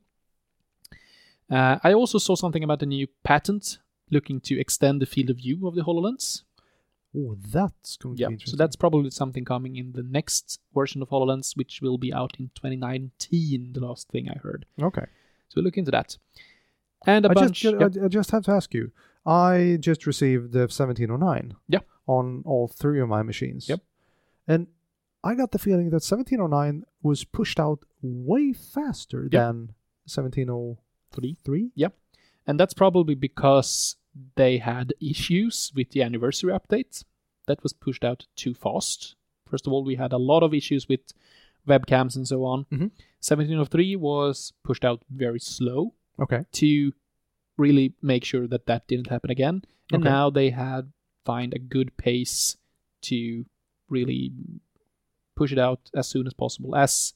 Uh, 1.49 1.79
I 1.83 1.93
also 1.93 2.17
saw 2.19 2.35
something 2.35 2.63
about 2.63 2.83
a 2.83 2.85
new 2.85 3.07
patent 3.23 3.79
looking 4.11 4.39
to 4.41 4.59
extend 4.59 5.01
the 5.01 5.05
field 5.05 5.29
of 5.29 5.37
view 5.37 5.67
of 5.67 5.75
the 5.75 5.81
HoloLens. 5.81 6.43
Oh, 7.15 7.35
that's 7.39 7.97
going 7.97 8.17
to 8.17 8.21
Yeah, 8.21 8.27
be 8.29 8.37
so 8.45 8.55
that's 8.55 8.75
probably 8.75 9.09
something 9.09 9.43
coming 9.45 9.75
in 9.77 9.93
the 9.93 10.03
next 10.03 10.59
version 10.75 11.01
of 11.01 11.09
HoloLens, 11.09 11.57
which 11.57 11.81
will 11.81 11.97
be 11.97 12.13
out 12.13 12.35
in 12.39 12.51
2019, 12.53 13.73
the 13.73 13.79
last 13.79 14.09
thing 14.09 14.29
I 14.29 14.37
heard. 14.37 14.65
okay. 14.81 15.05
So 15.47 15.53
we'll 15.55 15.65
look 15.65 15.77
into 15.77 15.89
that. 15.91 16.17
And 17.05 17.25
a 17.25 17.29
I 17.29 17.33
bunch. 17.33 17.61
just, 17.61 17.75
yeah. 17.97 18.01
I, 18.03 18.05
I 18.05 18.07
just 18.09 18.31
have 18.31 18.43
to 18.45 18.51
ask 18.51 18.73
you. 18.73 18.91
I 19.25 19.77
just 19.79 20.05
received 20.05 20.51
the 20.51 20.59
1709. 20.67 21.55
Yeah. 21.67 21.79
On 22.07 22.41
all 22.45 22.67
three 22.67 22.99
of 22.99 23.07
my 23.07 23.21
machines. 23.21 23.69
Yep. 23.69 23.81
And 24.47 24.67
I 25.23 25.35
got 25.35 25.51
the 25.51 25.59
feeling 25.59 25.89
that 25.91 26.03
1709 26.03 26.83
was 27.03 27.23
pushed 27.23 27.59
out 27.59 27.85
way 28.01 28.53
faster 28.53 29.27
Yeah. 29.31 29.45
than 29.47 29.73
1703. 30.05 31.37
Three. 31.43 31.71
And 32.47 32.59
that's 32.59 32.73
probably 32.73 33.15
because 33.15 33.95
they 34.35 34.57
had 34.57 34.93
issues 34.99 35.71
with 35.75 35.91
the 35.91 36.01
anniversary 36.01 36.51
update 36.51 37.03
that 37.47 37.61
was 37.63 37.73
pushed 37.73 38.03
out 38.03 38.25
too 38.35 38.53
fast. 38.53 39.15
First 39.45 39.67
of 39.67 39.73
all, 39.73 39.83
we 39.83 39.95
had 39.95 40.13
a 40.13 40.17
lot 40.17 40.41
of 40.43 40.53
issues 40.53 40.87
with 40.87 41.01
webcams 41.67 42.15
and 42.15 42.27
so 42.27 42.43
on. 42.45 42.65
Mhm. 42.65 42.91
1703 43.21 43.95
was 43.95 44.53
pushed 44.63 44.83
out 44.85 45.03
very 45.09 45.39
slow 45.39 45.93
Okay. 46.21 46.45
to 46.53 46.93
really 47.57 47.93
make 48.01 48.23
sure 48.23 48.47
that 48.47 48.65
that 48.67 48.87
didn't 48.87 49.07
happen 49.07 49.29
again. 49.31 49.63
And 49.91 50.01
Okay. 50.03 50.09
now 50.09 50.29
they 50.29 50.49
had 50.51 50.91
find 51.25 51.53
a 51.53 51.59
good 51.59 51.95
pace 51.97 52.57
to 53.01 53.45
really 53.89 54.31
push 55.35 55.51
it 55.51 55.59
out 55.59 55.89
as 55.95 56.07
soon 56.07 56.25
as 56.27 56.33
possible, 56.33 56.75
as 56.75 57.13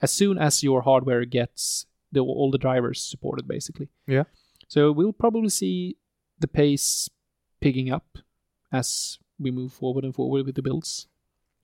as 0.00 0.12
soon 0.12 0.38
as 0.38 0.62
your 0.62 0.82
hardware 0.82 1.24
gets 1.24 1.86
the, 2.12 2.20
all 2.20 2.50
the 2.50 2.58
drivers 2.58 3.02
supported, 3.02 3.48
basically. 3.48 3.88
Yeah. 4.06 4.24
So 4.68 4.92
we'll 4.92 5.12
probably 5.12 5.48
see 5.50 5.96
the 6.38 6.46
pace 6.46 7.10
picking 7.60 7.90
up 7.90 8.18
as 8.70 9.18
we 9.40 9.50
move 9.50 9.72
forward 9.72 10.04
and 10.04 10.14
forward 10.14 10.46
with 10.46 10.54
the 10.54 10.62
builds. 10.62 11.08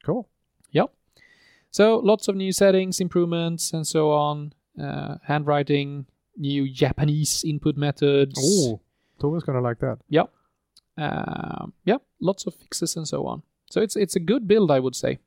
Cool. 0.05 0.29
Yeah. 0.73 0.87
So 1.71 1.99
lots 1.99 2.27
of 2.29 2.35
new 2.37 2.53
settings, 2.53 3.01
improvements, 3.01 3.73
and 3.73 3.87
so 3.87 4.11
on. 4.11 4.53
Uh, 4.81 5.19
handwriting, 5.25 6.07
new 6.37 6.71
Japanese 6.73 7.45
input 7.45 7.77
methods. 7.77 8.39
Oh, 8.43 8.81
Tova's 9.21 9.43
gonna 9.45 9.61
like 9.61 9.79
that. 9.81 9.99
Um, 10.97 11.73
yeah, 11.85 11.97
lots 12.21 12.47
of 12.47 12.55
fixes 12.55 12.97
and 12.97 13.07
so 13.09 13.27
on. 13.27 13.43
So 13.71 13.81
it's 13.81 13.97
it's 13.97 14.17
a 14.17 14.21
good 14.21 14.47
build, 14.47 14.71
I 14.71 14.79
would 14.81 14.95
say. 14.95 15.19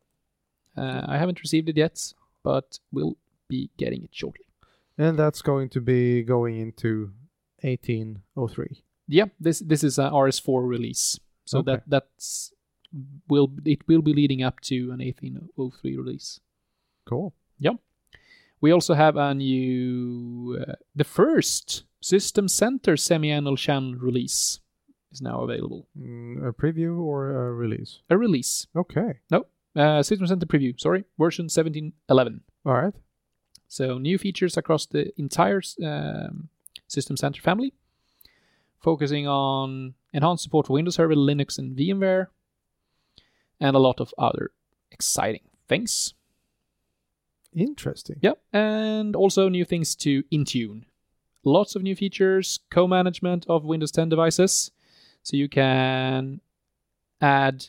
Uh, 0.78 1.04
I 1.08 1.18
haven't 1.18 1.42
received 1.42 1.70
it 1.70 1.78
yet, 1.78 2.14
but 2.44 2.80
we'll 2.92 3.18
be 3.50 3.70
getting 3.78 4.04
it 4.04 4.12
shortly. 4.14 4.46
And 4.98 5.18
that's 5.18 5.42
going 5.42 5.70
to 5.70 5.82
be 5.82 6.24
going 6.24 6.58
into 6.60 7.12
1803. 7.62 8.84
Yeah, 9.08 9.26
this 9.40 9.60
this 9.60 9.84
is 9.84 9.98
a 10.00 10.10
RS4 10.10 10.68
release, 10.68 11.20
so 11.46 11.60
Okay. 11.60 11.72
that 11.72 11.84
that's 11.88 12.54
will 13.28 13.52
it 13.66 13.88
will 13.88 14.02
be 14.02 14.14
leading 14.14 14.44
up 14.44 14.60
to 14.62 14.92
an 14.92 15.00
1803 15.00 15.98
release. 15.98 16.40
Cool. 17.06 17.34
We 18.62 18.72
also 18.72 18.94
have 18.96 19.16
a 19.18 19.34
new 19.34 20.58
uh, 20.68 20.74
the 20.96 21.04
first 21.04 21.84
System 22.02 22.48
Center 22.48 22.96
semi-annual 22.98 23.58
channel 23.58 23.96
release 23.96 24.60
is 25.12 25.22
now 25.22 25.42
available. 25.42 25.88
Mm, 25.98 26.48
a 26.48 26.54
preview 26.54 27.00
or 27.00 27.30
a 27.48 27.54
release? 27.54 28.00
A 28.10 28.18
release, 28.18 28.68
Okay. 28.76 29.20
uh, 29.76 30.04
System 30.04 30.28
Center 30.28 30.46
preview. 30.46 30.80
Sorry, 30.80 31.04
version 31.20 31.46
1711. 31.46 32.42
All 32.66 32.74
right. 32.74 32.94
So 33.68 33.98
new 33.98 34.18
features 34.18 34.58
across 34.58 34.86
the 34.86 35.12
entire 35.20 35.62
um, 35.84 36.50
System 36.88 37.18
Center 37.18 37.42
family, 37.42 37.74
focusing 38.80 39.28
on 39.28 39.94
enhanced 40.14 40.44
support 40.44 40.68
for 40.68 40.74
Windows 40.74 40.96
Server, 40.96 41.16
Linux, 41.16 41.58
and 41.60 41.76
VMware, 41.78 42.28
and 43.60 43.76
a 43.76 43.80
lot 43.80 44.00
of 44.00 44.14
other 44.18 44.52
exciting 44.92 45.42
things. 45.68 46.14
Interesting. 47.56 48.18
Yep, 48.22 48.40
and 48.54 49.16
also 49.16 49.50
new 49.50 49.66
things 49.66 49.96
to 49.96 50.24
Intune. 50.32 50.84
Lots 51.44 51.76
of 51.76 51.84
new 51.84 51.96
features, 51.96 52.60
co-management 52.70 53.46
of 53.48 53.64
Windows 53.64 53.92
10 53.92 54.10
devices, 54.10 54.72
so 55.24 55.38
you 55.38 55.48
can 55.50 56.42
add 57.22 57.68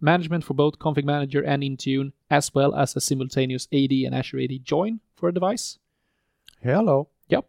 management 0.00 0.44
for 0.44 0.54
both 0.54 0.78
Config 0.78 1.04
Manager 1.04 1.42
and 1.42 1.62
Intune, 1.62 2.12
as 2.30 2.54
well 2.54 2.74
as 2.74 2.94
a 2.96 3.00
simultaneous 3.00 3.68
AD 3.72 3.92
and 3.92 4.14
Azure 4.14 4.40
AD 4.40 4.64
join 4.64 5.00
for 5.16 5.28
a 5.28 5.34
device. 5.34 5.78
Hello. 6.62 7.08
Yep. 7.28 7.46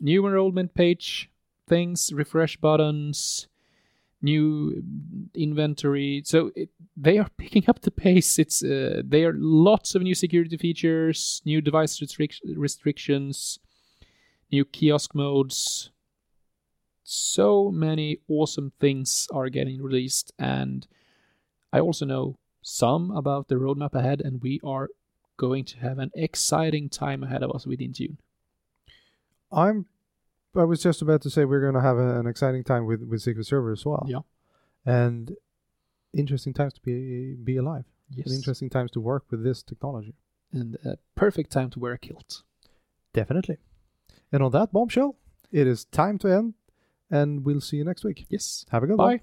New 0.00 0.26
enrollment 0.26 0.74
page 0.74 1.30
things, 1.68 2.12
refresh 2.12 2.56
buttons, 2.56 3.48
new 4.20 4.82
inventory. 5.34 6.22
So 6.24 6.50
it, 6.56 6.70
they 6.96 7.18
are 7.18 7.28
picking 7.36 7.64
up 7.68 7.80
the 7.80 7.90
pace. 7.90 8.38
It's 8.38 8.62
uh, 8.62 9.02
there 9.04 9.30
are 9.30 9.36
lots 9.36 9.94
of 9.94 10.02
new 10.02 10.14
security 10.14 10.56
features, 10.56 11.42
new 11.44 11.60
device 11.60 12.00
restric- 12.00 12.40
restrictions, 12.56 13.58
new 14.50 14.64
kiosk 14.64 15.14
modes. 15.14 15.90
So 17.04 17.70
many 17.70 18.18
awesome 18.28 18.72
things 18.80 19.28
are 19.32 19.48
getting 19.48 19.82
released, 19.82 20.32
and 20.38 20.86
I 21.72 21.80
also 21.80 22.04
know 22.04 22.36
some 22.60 23.10
about 23.10 23.48
the 23.48 23.54
roadmap 23.54 23.94
ahead, 23.94 24.20
and 24.20 24.42
we 24.42 24.60
are 24.62 24.88
going 25.36 25.64
to 25.64 25.78
have 25.78 25.98
an 25.98 26.10
exciting 26.14 26.90
time 26.90 27.22
ahead 27.22 27.42
of 27.42 27.52
us 27.52 27.66
with 27.66 27.80
Intune. 27.80 28.16
I'm. 29.50 29.86
I 30.56 30.64
was 30.64 30.82
just 30.82 31.02
about 31.02 31.22
to 31.22 31.30
say 31.30 31.44
we're 31.44 31.60
going 31.60 31.74
to 31.74 31.80
have 31.80 31.98
a, 31.98 32.18
an 32.18 32.26
exciting 32.26 32.64
time 32.64 32.86
with 32.86 33.02
with 33.02 33.22
Secret 33.22 33.46
Server 33.46 33.72
as 33.72 33.84
well. 33.84 34.06
Yeah. 34.08 34.20
And 34.84 35.36
interesting 36.12 36.54
times 36.54 36.72
to 36.74 36.80
be 36.80 37.34
be 37.34 37.56
alive. 37.56 37.84
Yes. 38.10 38.26
And 38.26 38.34
interesting 38.34 38.70
times 38.70 38.90
to 38.92 39.00
work 39.00 39.24
with 39.30 39.44
this 39.44 39.62
technology. 39.62 40.14
and 40.52 40.76
a 40.84 40.96
perfect 41.14 41.52
time 41.52 41.68
to 41.70 41.78
wear 41.78 41.92
a 41.92 41.98
kilt. 41.98 42.42
Definitely. 43.12 43.58
And 44.32 44.42
on 44.42 44.50
that 44.52 44.72
bombshell, 44.72 45.16
it 45.52 45.66
is 45.66 45.84
time 45.84 46.18
to 46.18 46.28
end, 46.28 46.54
and 47.10 47.44
we'll 47.44 47.60
see 47.60 47.76
you 47.76 47.84
next 47.84 48.04
week. 48.04 48.26
Yes. 48.30 48.64
Have 48.70 48.82
a 48.82 48.86
good 48.86 48.98
one. 48.98 49.18
Bye. 49.18 49.22